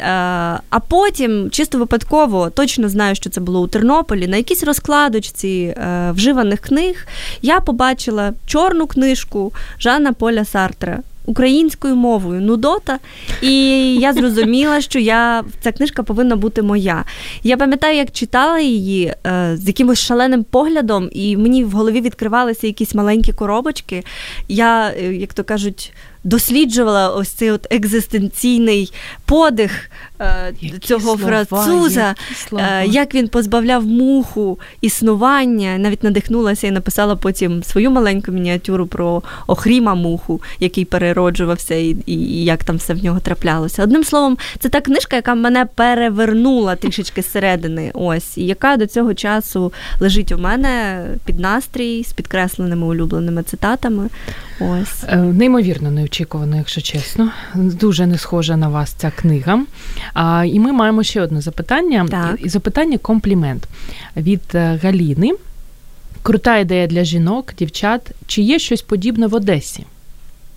[0.70, 6.12] А потім, чисто випадково, точно знаю, що це було у Тернополі, на якійсь розкладочці е,
[6.12, 7.08] вживаних книг
[7.42, 11.00] я побачила чорну книжку Жана Поля Сартра.
[11.26, 13.00] Українською мовою Нудота,
[13.42, 13.56] і
[13.96, 17.04] я зрозуміла, що я ця книжка повинна бути моя.
[17.44, 22.68] Я пам'ятаю, як читала її е, з якимось шаленим поглядом, і мені в голові відкривалися
[22.68, 24.04] якісь маленькі коробочки.
[24.48, 28.94] Я, е, як то кажуть, досліджувала ось цей от екзистенційний
[29.26, 29.90] подих
[30.62, 32.16] Які цього слова, француза,
[32.54, 35.78] е, як він позбавляв муху існування.
[35.78, 42.14] Навіть надихнулася і написала потім свою маленьку мініатюру про Охріма муху, який перероджувався, і, і,
[42.14, 43.84] і як там все в нього траплялося.
[43.84, 47.92] Одним словом, це та книжка, яка мене перевернула трішечки зсередини.
[47.94, 54.10] Ось, і яка до цього часу лежить у мене під настрій з підкресленими улюбленими цитатами.
[54.60, 55.04] Ось.
[55.08, 57.32] Е, Неймовірно неочікувано, якщо чесно.
[57.56, 59.60] Дуже не схожа на вас ця книга.
[60.14, 62.08] А, і ми маємо ще одне запитання.
[62.12, 62.40] Так.
[62.44, 63.68] І запитання комплімент
[64.18, 65.32] від е, Галіни.
[66.24, 68.12] Крута ідея для жінок, дівчат.
[68.28, 69.86] Чи є щось подібне в Одесі?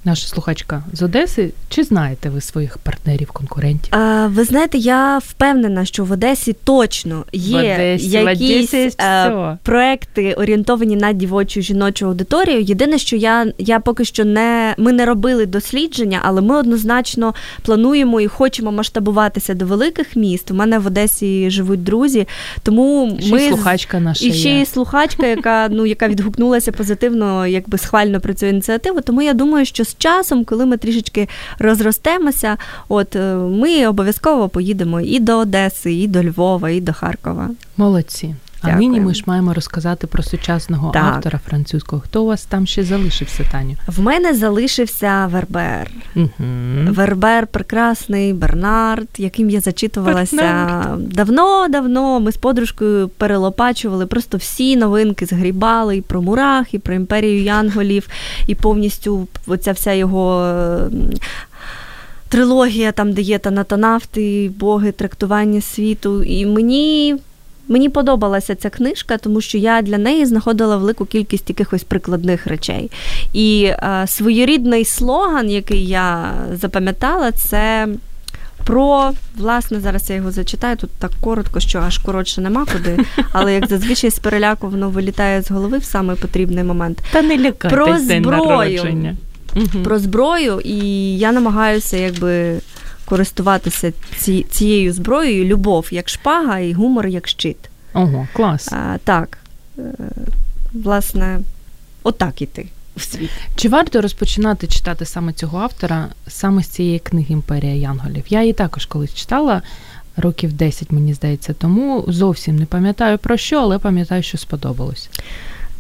[0.07, 1.51] Наша слухачка з Одеси.
[1.69, 3.95] Чи знаєте ви своїх партнерів, конкурентів?
[3.95, 10.35] А, ви знаєте, я впевнена, що в Одесі точно є Одесі, якісь Одесі е, проекти
[10.35, 12.61] орієнтовані на дівочу жіночу аудиторію.
[12.61, 18.21] Єдине, що я, я поки що не ми не робили дослідження, але ми однозначно плануємо
[18.21, 20.51] і хочемо масштабуватися до великих міст.
[20.51, 22.29] У мене в Одесі живуть друзі,
[22.63, 24.59] тому Ще ми слухачка наша і ще є.
[24.59, 29.01] є слухачка, яка ну яка відгукнулася позитивно, якби схвально про цю ініціативу.
[29.01, 31.29] Тому я думаю, що часом, коли ми трішечки
[31.59, 32.57] розростемося,
[32.89, 37.51] от е, ми обов'язково поїдемо і до Одеси, і до Львова, і до Харкова.
[37.77, 38.35] Молодці.
[38.73, 41.05] А нині ми ж маємо розказати про сучасного Так.
[41.05, 42.03] автора французького.
[42.05, 43.77] Хто у вас там ще залишився, Таню?
[43.87, 45.91] В мене залишився Вербер.
[46.17, 46.29] Угу.
[46.89, 51.09] Вербер прекрасний, Бернард, яким я зачитувалася Бернард.
[51.09, 52.21] давно-давно.
[52.21, 58.09] Ми з подружкою перелопачували просто всі новинки згрібали і про мурах, і про імперію Янголів,
[58.47, 60.43] і повністю оця вся його.
[60.45, 60.89] е,
[62.29, 66.23] Трилогія, там, де є танатонавти, боги, трактування світу.
[66.23, 67.17] І мені,
[67.69, 72.91] мені подобалася ця книжка, тому що я для неї знаходила велику кількість якихось прикладних речей.
[73.33, 77.89] І е, своєрідний слоган, який я запам'ятала, це
[78.65, 82.99] про, власне, зараз я його зачитаю, тут так коротко, що аж коротше нема куди,
[83.33, 86.99] але як зазвичай з переляку воно вилітає з голови в самий потрібний момент.
[87.13, 89.17] Та не лякайтесь Про зброю.
[89.55, 89.83] Мгм.
[89.85, 90.79] Про зброю, і
[91.19, 92.61] я намагаюся якби
[93.05, 97.71] користуватися ці, цією зброєю, любов як шпага і гумор як щит.
[97.95, 98.73] Ого, клас.
[98.73, 99.39] А, так,
[99.79, 99.83] е,
[100.73, 101.41] власне,
[102.03, 103.31] отак іти в світ.
[103.57, 108.25] Чи варто розпочинати читати саме цього автора, саме з цієї книги Імперія Янголів?
[108.29, 109.63] Я її також колись читала
[110.17, 115.11] років 10, мені здається, тому зовсім не пам'ятаю про що, але пам'ятаю, що сподобалось.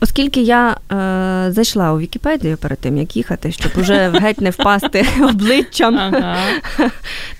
[0.00, 5.06] Оскільки я е, зайшла у Вікіпедію перед тим, як їхати, щоб уже геть не впасти
[5.30, 5.98] обличчям.
[5.98, 6.36] Ага.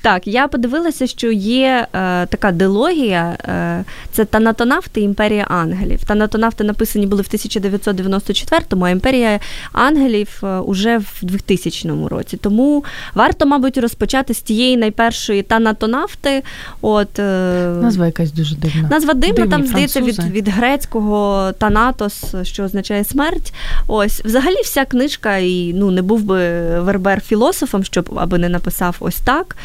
[0.02, 6.04] Так, я подивилася, що є е, така дилогія, е, це Танатонавти Імперія ангелів.
[6.04, 9.40] Танатонавти написані були в 1994-му, а імперія
[9.72, 12.36] ангелів е, уже в 2000 році.
[12.36, 16.42] Тому варто, мабуть, розпочати з тієї найпершої Танатонавти.
[16.80, 18.88] От, е, Назва якась дуже дивна.
[18.90, 23.52] Назва дивна, Дивні там здається від, від грецького танатос, що означає смерть.
[23.86, 28.96] Ось, взагалі, вся книжка, і ну не був би Вербер філософом, щоб аби не написав
[29.00, 29.56] ось так.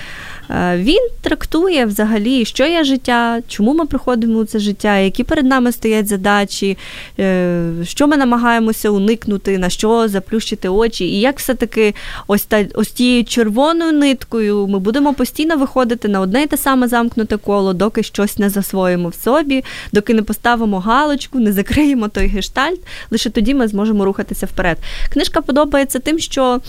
[0.50, 5.46] Е, він трактує взагалі, що є життя, чому ми приходимо у це життя, які перед
[5.46, 6.78] нами стоять задачі,
[7.20, 11.96] е, що ми намагаємося уникнути, на що заплющити очі, і як все-таки
[12.28, 16.88] ось та ось тією червоною ниткою ми будемо постійно виходити на одне й те саме
[16.88, 22.28] замкнуте коло, доки щось не засвоїмо в собі, доки не поставимо галочку, не закриємо той
[22.28, 22.80] гештальт.
[23.12, 24.78] Лише тоді ми зможемо рухатися вперед.
[25.14, 26.60] Книжка подобається тим, що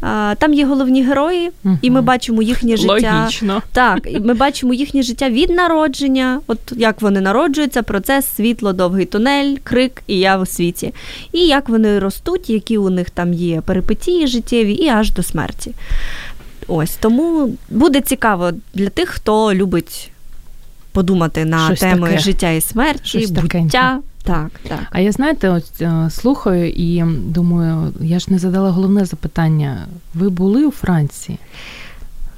[0.00, 1.78] а, там є головні герої, угу.
[1.82, 3.27] і ми бачимо їхнє життя.
[3.28, 3.62] Логічно.
[3.72, 9.06] Так, і ми бачимо їхнє життя від народження, от як вони народжуються, процес, світло, довгий
[9.06, 10.94] тунель, крик і я у світі.
[11.32, 15.74] І як вони ростуть, які у них там є перипетії життєві, і аж до смерті.
[16.68, 20.10] Ось тому буде цікаво для тих, хто любить
[20.92, 22.20] подумати на Щось теми таке.
[22.20, 24.00] життя і смерті, Щось буття.
[24.22, 24.80] Так, так.
[24.90, 29.86] А я знаєте, от е, слухаю і думаю, я ж не задала головне запитання.
[30.14, 31.38] Ви були у Франції?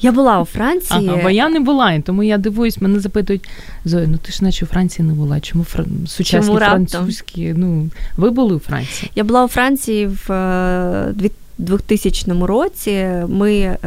[0.02, 1.08] Я була у Франції.
[1.08, 3.48] Ага, бо я не була, і тому я дивуюсь, мене запитують
[3.84, 5.40] Зоя, ну ти ж наче у Франції не була.
[5.40, 5.84] Чому фр...
[6.06, 6.86] сучасні Чому раптом?
[6.86, 7.54] французькі?
[7.56, 9.10] Ну, ви були у Франції?
[9.14, 13.06] Я була у Франції в е, дві- 2000 році.
[13.28, 13.78] Ми е,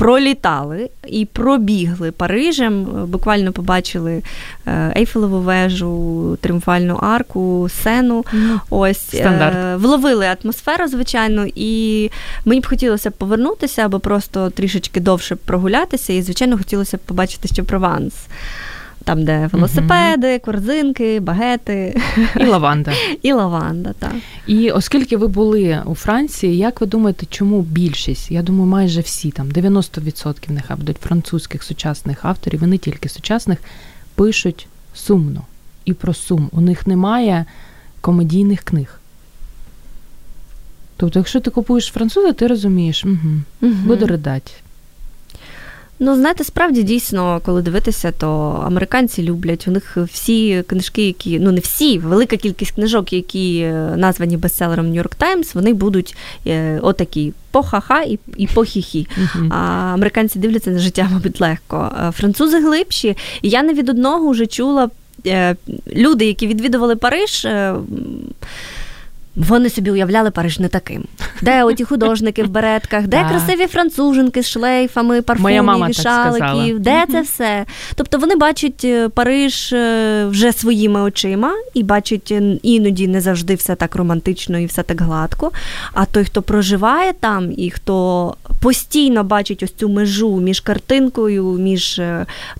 [0.00, 2.84] пролітали і пробігли Парижем.
[3.06, 4.22] Буквально побачили
[4.66, 8.24] е, Ейфелеву вежу, Тріумфальну арку, Сену.
[8.70, 9.56] Ось Ну, Стандарт.
[9.56, 12.10] е, вловили атмосферу, звичайно, і
[12.44, 16.12] мені б хотілося повернутися або просто трішечки довше прогулятися.
[16.12, 18.14] І, звичайно, хотілося б побачити ще Прованс.
[19.10, 22.00] Там, де велосипеди, корзинки, багети
[22.40, 22.92] І лаванда.
[23.22, 23.92] і лаванда.
[23.98, 24.12] Так.
[24.46, 28.30] І оскільки ви були у Франції, як ви думаєте, чому більшість?
[28.30, 33.58] Я думаю, майже всі там 90% нехай будуть французьких сучасних авторів, і не тільки сучасних,
[34.14, 35.42] пишуть сумно
[35.84, 36.48] і про сум.
[36.52, 37.44] У них немає
[38.00, 39.00] комедійних книг.
[40.96, 43.16] Тобто, якщо ти купуєш француза, ти розумієш, угу,
[43.60, 43.82] Мгм.
[43.86, 44.52] буду ридати.
[46.02, 49.68] Ну, знаєте, справді дійсно, коли дивитися, то американці люблять.
[49.68, 54.86] У них всі книжки, які ну не всі, велика кількість книжок, які е, названі бестселером
[54.86, 59.06] Нью-Йорк Таймс, вони будуть е, отакі по-ха-ха і, і по-хі-хі.
[59.50, 59.56] А
[59.94, 61.92] американці дивляться на життя, мабуть, легко.
[62.08, 63.16] Е, Французи глибші.
[63.42, 64.90] І я не від одного вже чула
[65.26, 65.56] е,
[65.96, 67.46] люди, які відвідували Париж.
[69.48, 71.04] Вони собі уявляли Париж не таким.
[71.42, 77.64] Де оті художники в беретках, де красиві француженки з шлейфами, парфумів, вішаликів, де це все?
[77.94, 83.54] Тобто вони бачать е, Париж е, вже своїми очима і бачать е, іноді не завжди
[83.54, 85.52] все так романтично і все так гладко.
[85.92, 92.00] А той, хто проживає там і хто постійно бачить ось цю межу між картинкою, між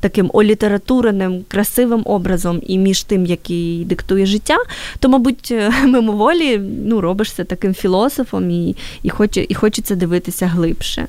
[0.00, 4.56] таким олітературеним, красивим образом і між тим, який диктує життя,
[4.98, 11.06] то, мабуть, мимоволі ну, робишся таким філософом і, і, хоче, і хочеться дивитися глибше.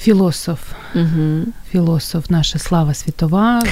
[0.00, 0.60] Філософ.
[0.94, 1.44] Угу.
[1.70, 3.62] Філософ, наша слава світова,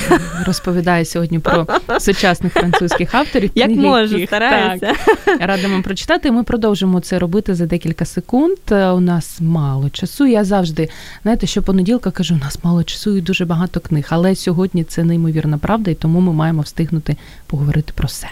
[0.47, 1.67] розповідає сьогодні про
[2.01, 3.51] сучасних французьких авторів.
[3.55, 4.95] Як книги може, яких- старається.
[5.25, 6.31] Так, рада вам прочитати.
[6.31, 8.57] Ми продовжимо це робити за декілька секунд.
[8.71, 10.27] Е, У нас мало часу.
[10.27, 10.89] Я завжди,
[11.23, 14.07] знаєте, що понеділка кажу, у нас мало часу і дуже багато книг.
[14.11, 18.27] Але сьогодні це неймовірна правда, і тому ми маємо встигнути поговорити про все.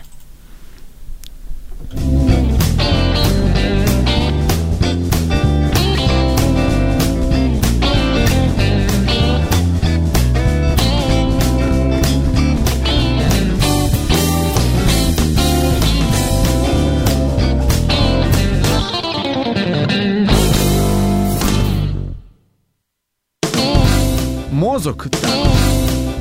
[24.83, 25.07] Мозок.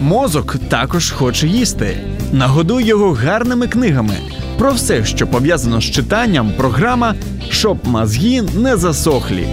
[0.01, 1.97] Мозок також хоче їсти.
[2.31, 4.13] Нагодуй його гарними книгами.
[4.61, 7.15] Про все, що пов'язано з читанням, програма
[7.49, 9.47] Щоб мозги не засохлі.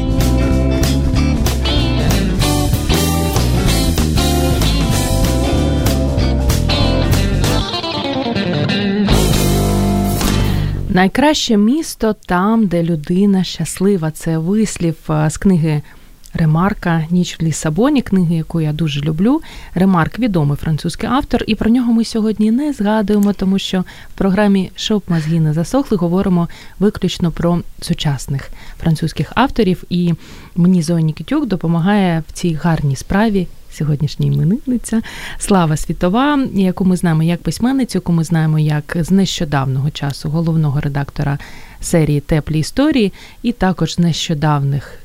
[10.88, 14.10] Найкраще місто там, де людина щаслива.
[14.10, 15.82] Це вислів е, з книги
[16.34, 19.40] Ремарка Ніч в Лісабоні, книги, яку я дуже люблю.
[19.74, 24.70] Ремарк відомий французький автор, і про нього ми сьогодні не згадуємо, тому що в програмі
[24.76, 29.84] Щоб мозги не засохли говоримо виключно про сучасних французьких авторів.
[29.90, 30.14] І
[30.56, 33.46] мені Зоя Нікітюк допомагає в цій гарній справі.
[33.70, 35.02] Сьогоднішня іменинниця
[35.38, 40.80] Слава Світова, яку ми знаємо як письменницю, яку ми знаємо як з нещодавнього часу головного
[40.80, 41.38] редактора
[41.80, 43.12] серії Теплі історії,
[43.42, 44.98] і також з нещодавних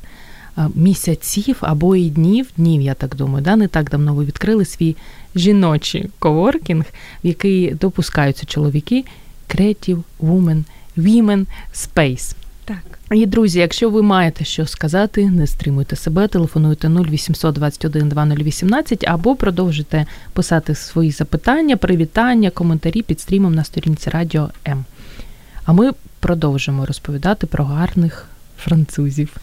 [0.74, 3.56] місяців або і днів, днів, я так думаю, да?
[3.56, 4.96] не так давно ви відкрили свій
[5.34, 6.84] жіночий коворкінг,
[7.24, 9.04] в який допускаються чоловіки
[9.48, 10.62] Creative Women
[10.96, 12.34] Women Space.
[12.64, 12.98] Так.
[13.12, 19.36] І друзі, якщо ви маєте що сказати, не стримуйте себе, телефонуйте 0800 21 2018 або
[19.36, 24.84] продовжуйте писати свої запитання, привітання, коментарі під стрімом на сторінці Радіо М.
[25.64, 28.26] А ми продовжимо розповідати про гарних
[28.58, 29.36] французів.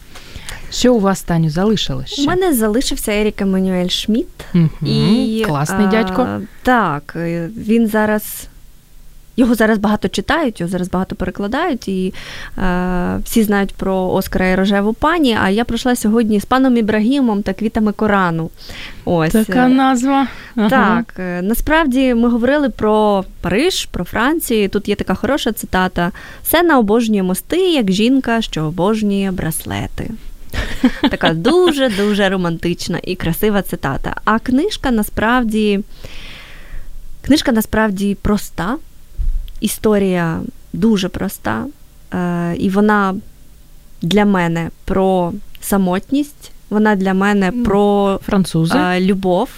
[0.71, 2.21] Що у вас, Таню, залишилось ще?
[2.21, 4.45] У мене залишився Ерік Еммануель Шмідт.
[4.53, 4.69] Мгм.
[4.85, 6.41] І, Класний а, дядько.
[6.63, 8.47] Так, е, він зараз.
[9.37, 12.13] Його зараз багато читають, його зараз багато перекладають, і
[12.57, 15.37] е, всі знають про Оскара і рожеву пані.
[15.43, 18.49] А я пройшла сьогодні з паном Ібрагімом та квітами Корану.
[19.05, 20.27] Ось Така е, назва.
[20.55, 20.69] Ага.
[20.69, 24.69] Так, е, насправді ми говорили про Париж, про Францію.
[24.69, 26.11] Тут є така хороша цитата:
[26.43, 30.09] Сена обожнює мости, як жінка, що обожнює браслети.
[31.09, 34.15] Така дуже дуже романтична і красива цитата.
[34.25, 35.79] А книжка насправді
[37.21, 38.77] книжка насправді проста,
[39.59, 40.39] історія
[40.73, 41.65] дуже проста,
[42.13, 43.15] е, і вона
[44.01, 48.77] для мене про самотність, вона для мене про Французи.
[48.77, 49.49] е, любов.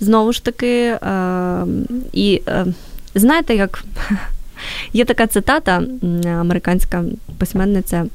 [0.00, 1.66] Знову ж таки, е,
[2.12, 2.42] і
[3.14, 3.84] знаєте, як
[4.92, 5.82] є така цитата,
[6.26, 7.04] американська
[7.38, 8.06] письменниця.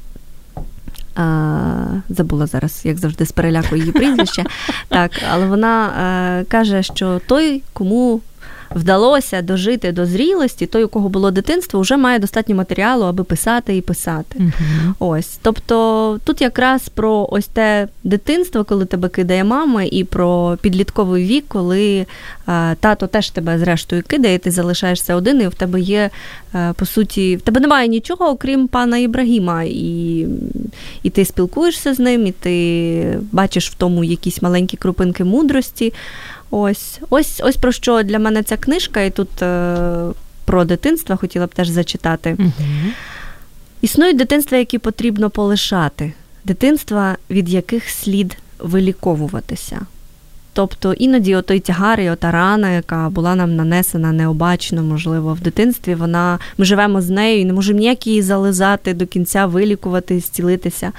[1.17, 4.43] Е, Забула зараз, як завжди, з переляку її прізвище.
[4.87, 5.87] Так, але вона
[6.39, 8.21] е, каже, що той, кому
[8.75, 13.77] вдалося дожити до зрілості, той, у кого було дитинство, вже має достатньо матеріалу, аби писати
[13.77, 14.39] і писати.
[14.39, 14.95] Мгм.
[14.99, 21.25] Ось, тобто тут якраз про ось те дитинство, коли тебе кидає мама, і про підлітковий
[21.25, 22.05] вік, коли
[22.47, 26.09] е, тато теж тебе зрештою кидає, ти залишаєшся один, і в тебе є,
[26.55, 30.25] е, по суті, в тебе немає нічого, окрім пана Ібрагіма, і,
[31.03, 35.93] і ти спілкуєшся з ним, і ти бачиш в тому якісь маленькі крупинки мудрості.
[36.51, 39.75] Ось, ось, ось про що для мене ця книжка, і тут е,
[40.45, 42.35] про дитинство хотіла б теж зачитати.
[42.39, 42.51] Угу.
[43.81, 46.13] Існують дитинства, які потрібно полишати,
[46.45, 49.81] дитинства, від яких слід виліковуватися.
[50.59, 55.95] Тобто іноді отой тягар і ота рана, яка була нам нанесена необачно, можливо, в дитинстві,
[55.95, 60.91] вона ми живемо з нею і не можемо ніяк її зализати до кінця, вилікувати, зцілитися.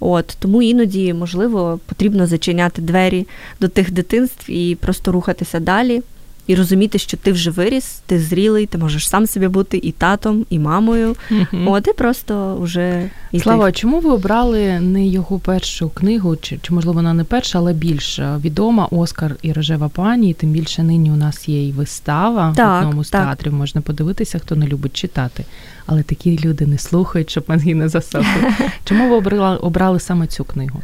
[0.00, 3.26] От тому іноді, можливо, потрібно зачиняти двері
[3.60, 6.02] до тих дитинств і просто рухатися далі.
[6.46, 10.46] І розуміти, що ти вже виріс, ти зрілий, ти можеш сам собі бути і татом,
[10.50, 11.16] і мамою.
[11.30, 11.68] Мгм.
[11.68, 13.10] От і просто вже.
[13.42, 17.58] Слава, а чому ви обрали не його першу книгу, чи, чи можливо вона не перша,
[17.58, 21.68] але більш е, відома Оскар і рожева пані, і тим більше нині у нас є
[21.68, 23.24] і вистава Так, в одному з так.
[23.24, 23.52] театрів.
[23.54, 25.44] Можна подивитися, хто не любить читати.
[25.86, 28.52] Але такі люди не слухають, щоб мозги не засохли.
[28.84, 30.82] Чому ви обрали, обрали саме цю книгу?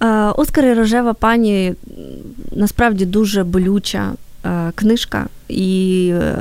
[0.00, 0.06] Е,
[0.36, 1.74] Оскар і рожева пані
[2.52, 4.12] насправді дуже болюча
[4.74, 6.34] книжка, і е,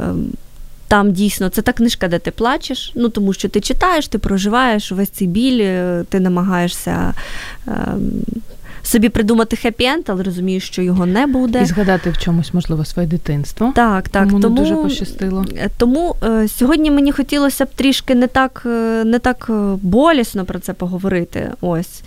[0.87, 2.91] там дійсно це та книжка, де ти плачеш.
[2.95, 7.13] Ну тому що ти читаєш, ти проживаєш весь цей біль, е, ти намагаєшся.
[8.83, 11.61] Е, Собі придумати хеппі-енд, але розумієш, що його не буде.
[11.61, 13.73] І згадати в чомусь, можливо, своє дитинство.
[13.75, 14.23] Так, так.
[14.23, 15.45] Кому не тому, дуже пощастило.
[15.57, 20.45] Е, Тому е, сьогодні мені хотілося б трішки не так, е, не так е, болісно
[20.45, 21.51] про це поговорити.
[21.61, 22.03] Ось.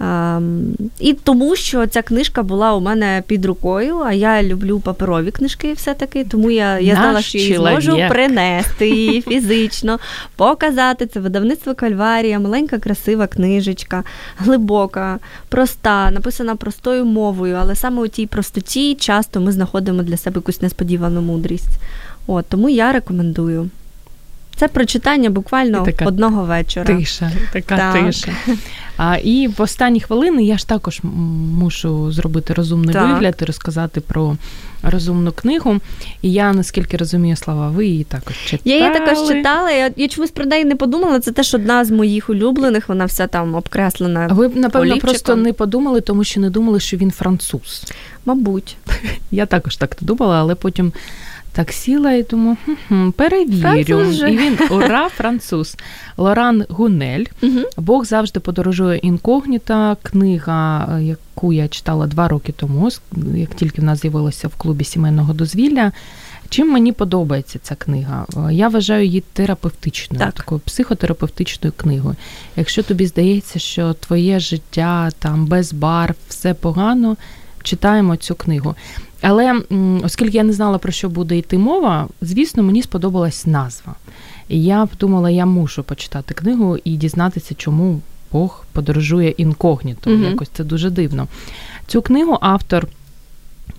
[0.00, 5.30] Ем, і тому, що ця книжка була у мене під рукою, а я люблю паперові
[5.30, 9.98] книжки все-таки, тому я, я Наш знала, що її зможу принести її фізично,
[10.36, 11.06] показати.
[11.06, 14.04] Це видавництво Кальварія, маленька, красива книжечка,
[14.38, 15.18] глибока,
[15.48, 20.62] проста, написана простою мовою, але саме у тій простоті часто ми знаходимо для себе якусь
[20.62, 21.80] несподівану мудрість.
[22.26, 23.70] От, тому я рекомендую.
[24.58, 26.96] Це прочитання буквально така одного вечора.
[26.96, 27.92] Тиша, така Так.
[28.04, 28.32] тиша.
[28.96, 31.00] А, і в останні хвилини я ж також
[31.58, 33.12] мушу зробити розумний Так.
[33.12, 34.36] вигляд і розказати про
[34.82, 35.76] розумну книгу.
[36.22, 38.62] І я, наскільки розумію, слава, ви її також читали.
[38.64, 39.70] Я її також читала.
[39.70, 41.20] Я, я чомусь про неї не подумала.
[41.20, 42.88] Це теж одна з моїх улюблених.
[42.88, 44.26] Вона вся там обкреслена.
[44.30, 45.10] А ви, напевно, олівчиком.
[45.10, 47.84] просто не подумали, тому що не думали, що він француз.
[48.24, 48.76] Мабуть.
[49.30, 50.92] Я також так думала, але потім
[51.58, 53.60] так сіла і думаю, «Хм-хм, перевірю.
[53.60, 54.32] Француз же.
[54.32, 55.76] І він ура, француз.
[56.16, 57.24] Лоран Гунель.
[57.42, 57.60] Угу.
[57.76, 59.96] Бог завжди подорожує інкогніта.
[60.02, 62.88] Книга, е, яку я читала два роки тому,
[63.34, 65.92] як тільки в нас з'явилася в клубі сімейного дозвілля.
[66.48, 68.26] Чим мені подобається ця книга?
[68.36, 70.34] Е, Я вважаю її терапевтичною, Так.
[70.34, 72.16] такою психотерапевтичною книгою.
[72.56, 77.16] Якщо тобі здається, що твоє життя там без барв, все погано,
[77.62, 78.74] читаємо цю книгу.
[79.20, 79.62] Але
[80.04, 83.94] оскільки я не знала, про що буде йти мова, звісно, мені сподобалась назва.
[84.48, 88.00] І я подумала, я мушу почитати книгу і дізнатися, чому
[88.32, 90.10] Бог подорожує інкогніто.
[90.10, 90.24] Мгм.
[90.24, 91.28] Якось це дуже дивно.
[91.86, 92.88] Цю книгу автор.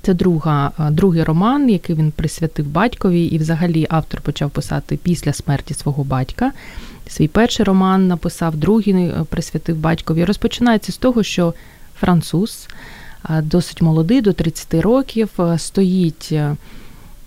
[0.01, 5.33] Це Це друга, другий роман, який він присвятив батькові, і взагалі автор почав писати після
[5.33, 6.51] смерті свого батька.
[7.07, 10.25] Свій перший роман написав, другий присвятив батькові.
[10.25, 11.53] Розпочинається з того, що
[11.99, 12.67] француз,
[13.43, 16.33] досить молодий, до 30 років, стоїть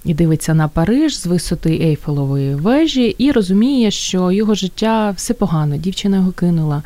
[0.05, 5.77] і дивиться на Париж з висоти Ейфелової вежі і розуміє, що його життя все погано,
[5.77, 6.83] дівчина його кинула,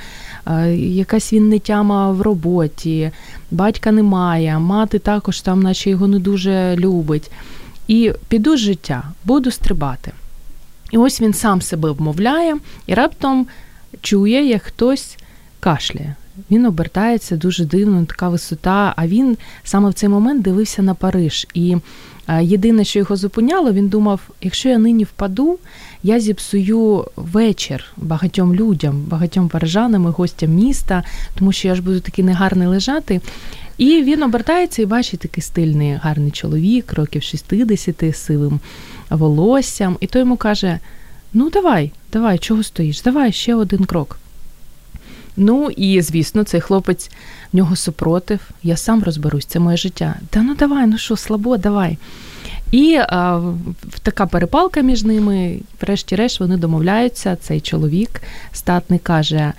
[0.76, 3.10] якась він не тяма в роботі,
[3.50, 7.30] батька немає, мати також там, наче його не дуже любить.
[7.88, 10.12] І піду з життя, буду стрибати.
[10.90, 13.46] І ось він сам себе вмовляє і раптом
[14.00, 15.16] чує, як хтось
[15.60, 16.14] кашляє.
[16.50, 18.94] Він обертається дуже дивно, така висота.
[18.96, 21.46] А він саме в цей момент дивився на Париж.
[21.54, 21.76] І
[22.42, 25.58] єдине, що його зупиняло, він думав: якщо я нині впаду,
[26.02, 31.04] я зіпсую вечір багатьом людям, багатьом парижанам і гостям міста,
[31.38, 33.20] тому що я ж буду такий негарний лежати.
[33.78, 38.60] І він обертається і бачить такий стильний гарний чоловік, років 60, з сивим
[39.10, 39.96] волоссям.
[40.00, 40.78] І той йому каже:
[41.32, 43.02] Ну, давай, давай, чого стоїш?
[43.02, 44.18] Давай ще один крок.
[45.36, 47.10] Ну і звісно, цей хлопець
[47.52, 48.40] в нього супротив.
[48.62, 50.14] Я сам розберусь, це моє життя.
[50.30, 51.98] Та ну давай, ну що, слабо, давай.
[52.72, 53.52] І а,
[54.02, 57.36] така перепалка між ними, врешті-решт, вони домовляються.
[57.36, 58.22] Цей чоловік
[58.52, 59.52] статний каже: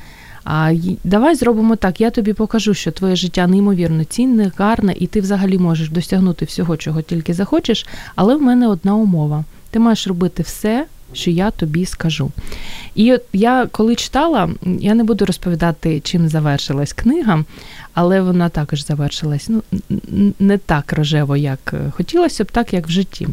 [0.43, 0.73] а,
[1.03, 5.57] Давай зробимо так, я тобі покажу, що твоє життя неймовірно цінне, гарне, і ти взагалі
[5.57, 7.87] можеш досягнути всього, чого тільки захочеш.
[8.15, 12.31] Але в мене одна умова: ти маєш робити все, що я тобі скажу.
[12.95, 14.49] І от я коли читала,
[14.79, 17.43] я не буду розповідати, чим завершилась книга,
[17.93, 19.63] але вона також завершилась ну,
[20.39, 23.27] не так рожево, як хотілося б, так як в житті.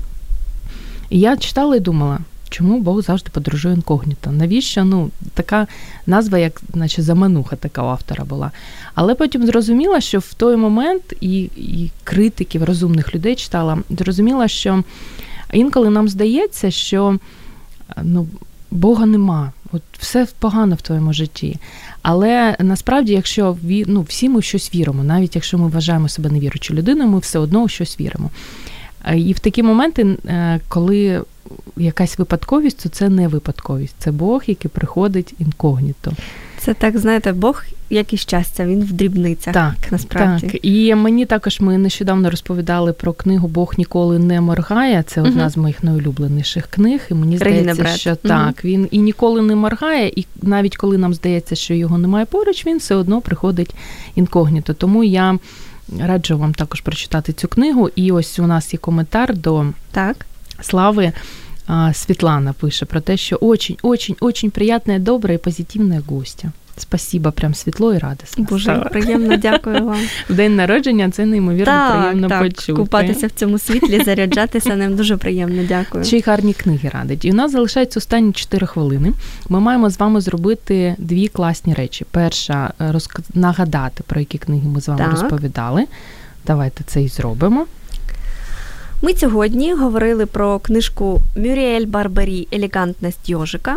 [1.11, 2.19] І я читала і думала,
[2.55, 4.31] чому Бог завжди подорожує інкогніто?
[4.31, 4.85] Навіщо?
[4.85, 5.67] Ну, така
[6.07, 8.51] назва, як наче замануха така у автора була.
[8.95, 14.85] Але потім зрозуміла, що в той момент і, і критиків, розумних людей читала, зрозуміла, що
[15.53, 17.19] інколи нам здається, що
[18.03, 18.27] ну,
[18.71, 21.57] Бога нема, от все погано в твоєму житті.
[22.03, 23.57] Але насправді, якщо
[23.87, 27.39] ну, всі ми в щось віримо, навіть якщо ми вважаємо себе невіручою людиною, ми все
[27.39, 28.31] одно в щось віримо.
[29.15, 31.23] І в такі моменти, е, коли
[31.77, 36.13] якась випадковість, то це не випадковість, це Бог, який приходить інкогніто.
[36.65, 39.55] Це так, знаєте, Бог, як і щастя, він в дрібницях.
[39.55, 40.47] Так, насправді.
[40.47, 40.65] Так.
[40.65, 45.03] І мені також ми нещодавно розповідали про книгу Бог ніколи не моргає.
[45.03, 45.51] Це одна угу.
[45.51, 47.01] з моїх найулюбленіших книг.
[47.11, 47.97] І мені здається, Бред.
[47.97, 48.19] що угу.
[48.23, 52.67] так, він і ніколи не моргає, і навіть коли нам здається, що його немає поруч,
[52.67, 53.75] він все одно приходить
[54.15, 54.75] інкогніто.
[54.75, 55.39] Тому я
[56.01, 57.91] раджу вам також прочитати цю книгу.
[57.97, 60.17] І ось у нас є коментар до так.
[60.61, 61.13] слави.
[61.93, 66.53] Светлана пише про те, що очень-очень-очень приятная, добрая и позитивная гостя.
[66.77, 68.45] Спасибо, прям світло і радісно.
[68.45, 68.85] Дуже стало.
[68.91, 69.99] приємно, дякую вам.
[70.29, 72.73] В день народження це неймовірно так, приємно так, почути.
[72.73, 75.63] Купатися в цьому світлі, заряджатися ним дуже приємно.
[75.69, 76.05] Дякую.
[76.05, 77.25] Чи гарні книги радить.
[77.25, 79.13] І у нас залишається останні 4 хвилини.
[79.49, 82.07] Ми маємо з вами зробити дві класні речі.
[82.11, 83.09] Перша роз...
[83.35, 85.11] нагадати, про які книги ми з вами так.
[85.11, 85.87] розповідали.
[86.47, 87.67] Давайте це і зробимо.
[89.05, 93.77] Ми сьогодні говорили про книжку Мюріель Барбарі Елегантність Йожика,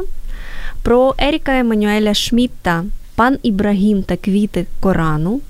[0.84, 2.84] про Еріка Еммануеля Шмітта
[3.16, 5.42] Пан Ібрагім та Квіти Корану.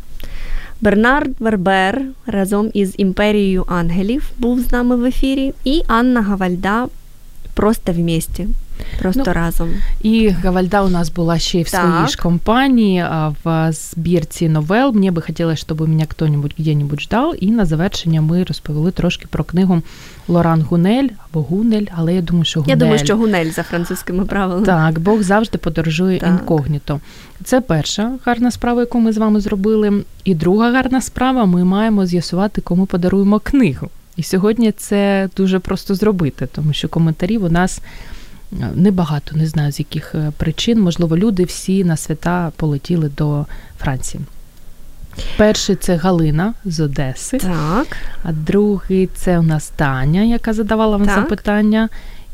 [0.82, 6.88] Бернард Вербер разом із Імперією ангелів був з нами в ефірі, і Анна Гавальда
[7.54, 8.48] просто в місті.
[9.00, 9.70] Просто ну, разом.
[10.02, 11.82] І Гавальда у нас була ще й в так.
[11.82, 13.06] своїй ж компанії
[13.44, 14.92] в збірці новел.
[14.94, 17.36] Мені би хотілося, щоб мене хто-небудь где-небудь ждав.
[17.44, 19.82] І на завершення ми розповіли трошки про книгу
[20.28, 22.70] Лоран Гунель або Гунель, але я думаю, що Гунель.
[22.70, 24.66] Я думаю, що Гунель за французькими правилами.
[24.66, 26.30] Так, Бог завжди подорожує так.
[26.30, 27.00] інкогніто.
[27.44, 30.04] Це перша гарна справа, яку ми з вами зробили.
[30.24, 33.90] І друга гарна справа ми маємо з'ясувати, кому подаруємо книгу.
[34.18, 37.82] І сьогодні це дуже просто зробити, тому що коментарів у нас.
[38.76, 40.82] Небагато, не знаю з яких е, причин.
[40.82, 43.46] Можливо, люди всі на свята полетіли до
[43.80, 44.24] Франції.
[45.38, 47.38] Перший це Галина з Одеси.
[47.38, 47.98] Так.
[48.24, 51.16] А другий це у нас Таня, яка задавала вам так.
[51.16, 51.90] запитання.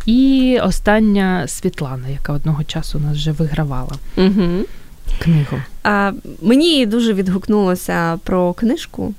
[0.06, 4.66] І остання Світлана, яка одного часу у нас вже вигравала угу.
[5.20, 5.58] книгу.
[5.84, 6.12] А,
[6.42, 9.14] Мені дуже відгукнулося про книжку.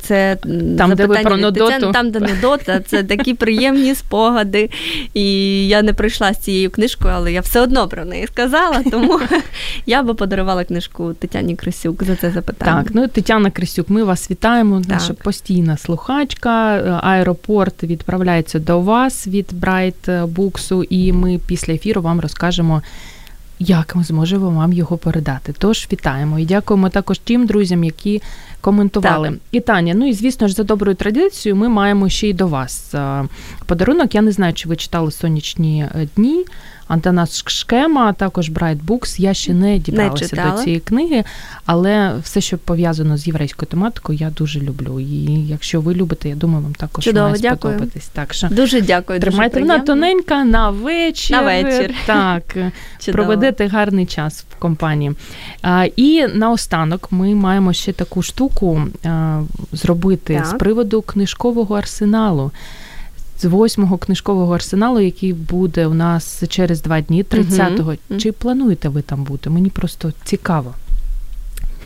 [0.00, 0.36] Це
[0.78, 1.92] там, де ви про Нудоту.
[1.92, 4.70] там, де Нудота, це такі приємні спогади.
[5.14, 9.20] І я не прийшла з цією книжкою, але я все одно про неї сказала, тому
[9.86, 12.82] я би подарувала книжку Тетяні Крисюк за це запитання.
[12.82, 14.80] Так, ну Тетяна Крисюк, ми вас вітаємо.
[14.80, 14.88] Так.
[14.88, 16.58] Наша постійна слухачка.
[17.04, 22.82] Аеропорт відправляється до вас від Брайт Буксу, і ми після ефіру вам розкажемо
[23.58, 25.54] як ми зможемо вам його передати.
[25.58, 28.22] Тож вітаємо і дякуємо також тим друзям, які
[28.60, 29.28] коментували.
[29.28, 29.38] Так.
[29.52, 32.94] І Таня, ну і звісно ж, за доброю традицією, ми маємо ще й до вас
[33.66, 34.14] подарунок.
[34.14, 36.44] Я не знаю, чи ви читали сонячні е, дні.
[36.88, 39.20] Антонас Шкема, також Bright Books.
[39.20, 41.24] Я ще не дібралася не до цієї книги,
[41.66, 45.00] але все, що пов'язано з єврейською тематикою, я дуже люблю.
[45.00, 47.74] І якщо ви любите, я думаю, вам також Чудово, має дякую.
[47.74, 48.06] сподобатись.
[48.06, 49.20] Так що дуже дякую.
[49.20, 51.36] Тримайте вона тоненька на вечір.
[51.36, 51.94] На вечір.
[52.06, 52.56] Так,
[53.12, 55.12] проведете гарний час в компанії.
[55.62, 59.40] А, І наостанок ми маємо ще таку штуку а,
[59.72, 60.46] зробити так.
[60.46, 62.50] з приводу книжкового арсеналу
[63.40, 67.94] з восьмого книжкового арсеналу, який буде у нас через два дні, 30-го.
[68.10, 68.20] Угу.
[68.20, 69.50] Чи плануєте ви там бути?
[69.50, 70.74] Мені просто цікаво.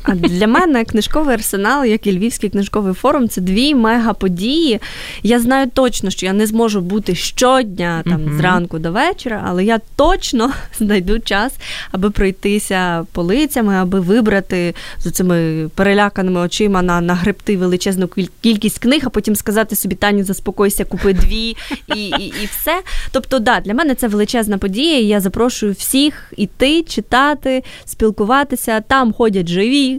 [0.02, 4.80] А для мене книжковий арсенал, як і Львівський книжковий форум, це дві мегаподії.
[5.22, 8.36] Я знаю точно, що я не зможу бути щодня там uh-huh.
[8.36, 11.52] зранку до вечора, але я точно знайду час,
[11.90, 18.08] аби пройтися полицями, аби вибрати з цими переляканими очима на нагребти величезну
[18.40, 21.56] кількість книг, а потім сказати собі Тані, заспокойся, купи дві
[21.96, 22.82] і і, і все.
[23.10, 24.98] Тобто, да, для мене це величезна подія.
[24.98, 28.80] і Я запрошую всіх іти, читати, спілкуватися.
[28.80, 29.91] Там ходять живі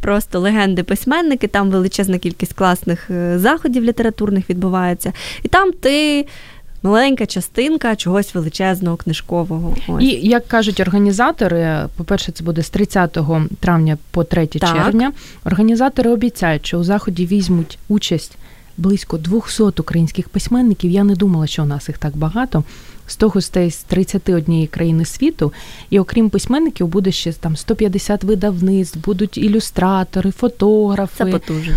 [0.00, 5.12] просто легенди письменники, там величезна кількість класних е, заходів літературних відбувається.
[5.42, 6.26] І там ти.
[6.82, 9.76] Маленька частинка чогось величезного книжкового.
[9.88, 10.04] Ось.
[10.04, 13.18] І як кажуть організатори, по-перше, це буде з 30
[13.60, 14.60] травня по 3 так.
[14.60, 15.12] червня.
[15.44, 18.38] Організатори обіцяють, що у заході візьмуть участь
[18.76, 20.90] близько 200 українських письменників.
[20.90, 22.64] Я не думала, що у нас їх так багато.
[23.10, 25.52] 100 гостей з 31 країни світу,
[25.90, 31.24] і окрім письменників, буде ще там 150 видавництв, будуть ілюстратори, фотографи.
[31.24, 31.74] Це потужно.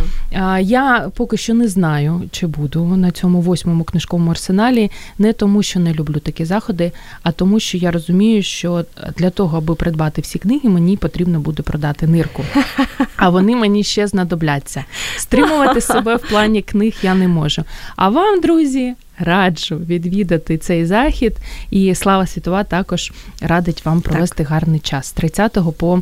[0.61, 5.79] Я поки що не знаю, чи буду на цьому восьмому книжковому арсеналі, не тому, що
[5.79, 6.91] не люблю такі заходи,
[7.23, 8.86] а тому, що я розумію, що
[9.17, 12.43] для того, аби придбати всі книги, мені потрібно буде продати нирку.
[13.15, 14.86] А вони мені ще знадобляться.
[15.17, 17.63] Стримувати себе в плані книг я не можу.
[17.95, 21.38] А вам, друзі, раджу відвідати цей захід.
[21.70, 23.11] І Слава Світова також
[23.41, 24.47] радить вам провести так.
[24.47, 26.01] гарний час з 30 по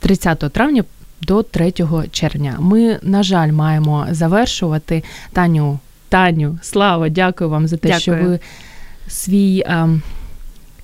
[0.00, 0.84] 30 е, травня
[1.20, 1.72] до 3
[2.12, 2.56] червня.
[2.60, 5.02] Ми, на жаль, маємо завершувати
[5.32, 5.78] Таню.
[6.08, 8.00] Таню, Слава, дякую вам за те, дякую.
[8.00, 8.40] що ви
[9.08, 9.64] свій.
[9.66, 10.02] А, ем,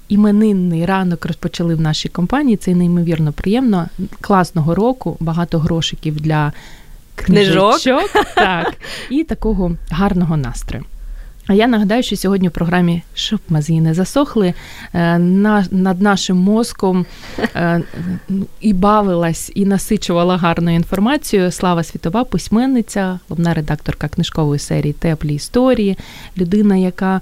[0.09, 2.57] Іменинний ранок розпочали в нашій компанії.
[2.57, 3.89] Це неймовірно приємно.
[4.21, 6.53] Класного року, багато грошиків для
[7.15, 7.81] книжок.
[8.35, 8.75] Так,
[9.11, 10.85] і такого гарного настрою.
[11.49, 14.55] А я нагадаю, що сьогодні в програмі щоб мозги не засохли
[14.95, 17.07] е, на, над нашим мозком
[17.39, 17.83] е,
[18.61, 21.51] і бавилась, і насичувала гарною інформацією.
[21.51, 25.99] Слава світова письменниця, головна редакторка книжкової серії Теплі історії,
[26.39, 27.21] людина, яка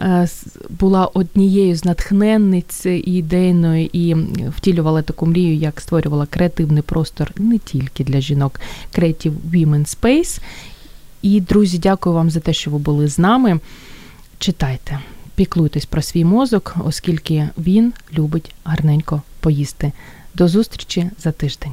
[0.00, 0.28] е,
[0.70, 4.16] була однією з натхненниць ідейної і
[4.56, 8.60] втілювала таку мрію, як створювала креативний простор не тільки для жінок
[8.94, 10.40] Creative Women Space.
[11.28, 13.60] І, друзі, дякую вам за те, що ви були з нами.
[14.38, 14.98] Читайте,
[15.34, 19.92] піклуйтесь про свій мозок, оскільки він любить гарненько поїсти.
[20.34, 21.72] До зустрічі за тиждень.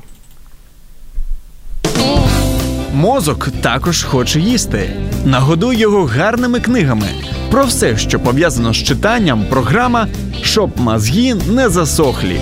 [2.93, 4.89] Мозок також хоче їсти.
[5.25, 7.07] Нагодуй його гарними книгами.
[7.51, 10.07] Про все, що пов'язано з читанням, програма,
[10.41, 12.39] щоб мозги не засохлі.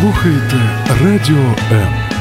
[0.00, 0.56] Слухаєте
[1.02, 2.15] Радіо М.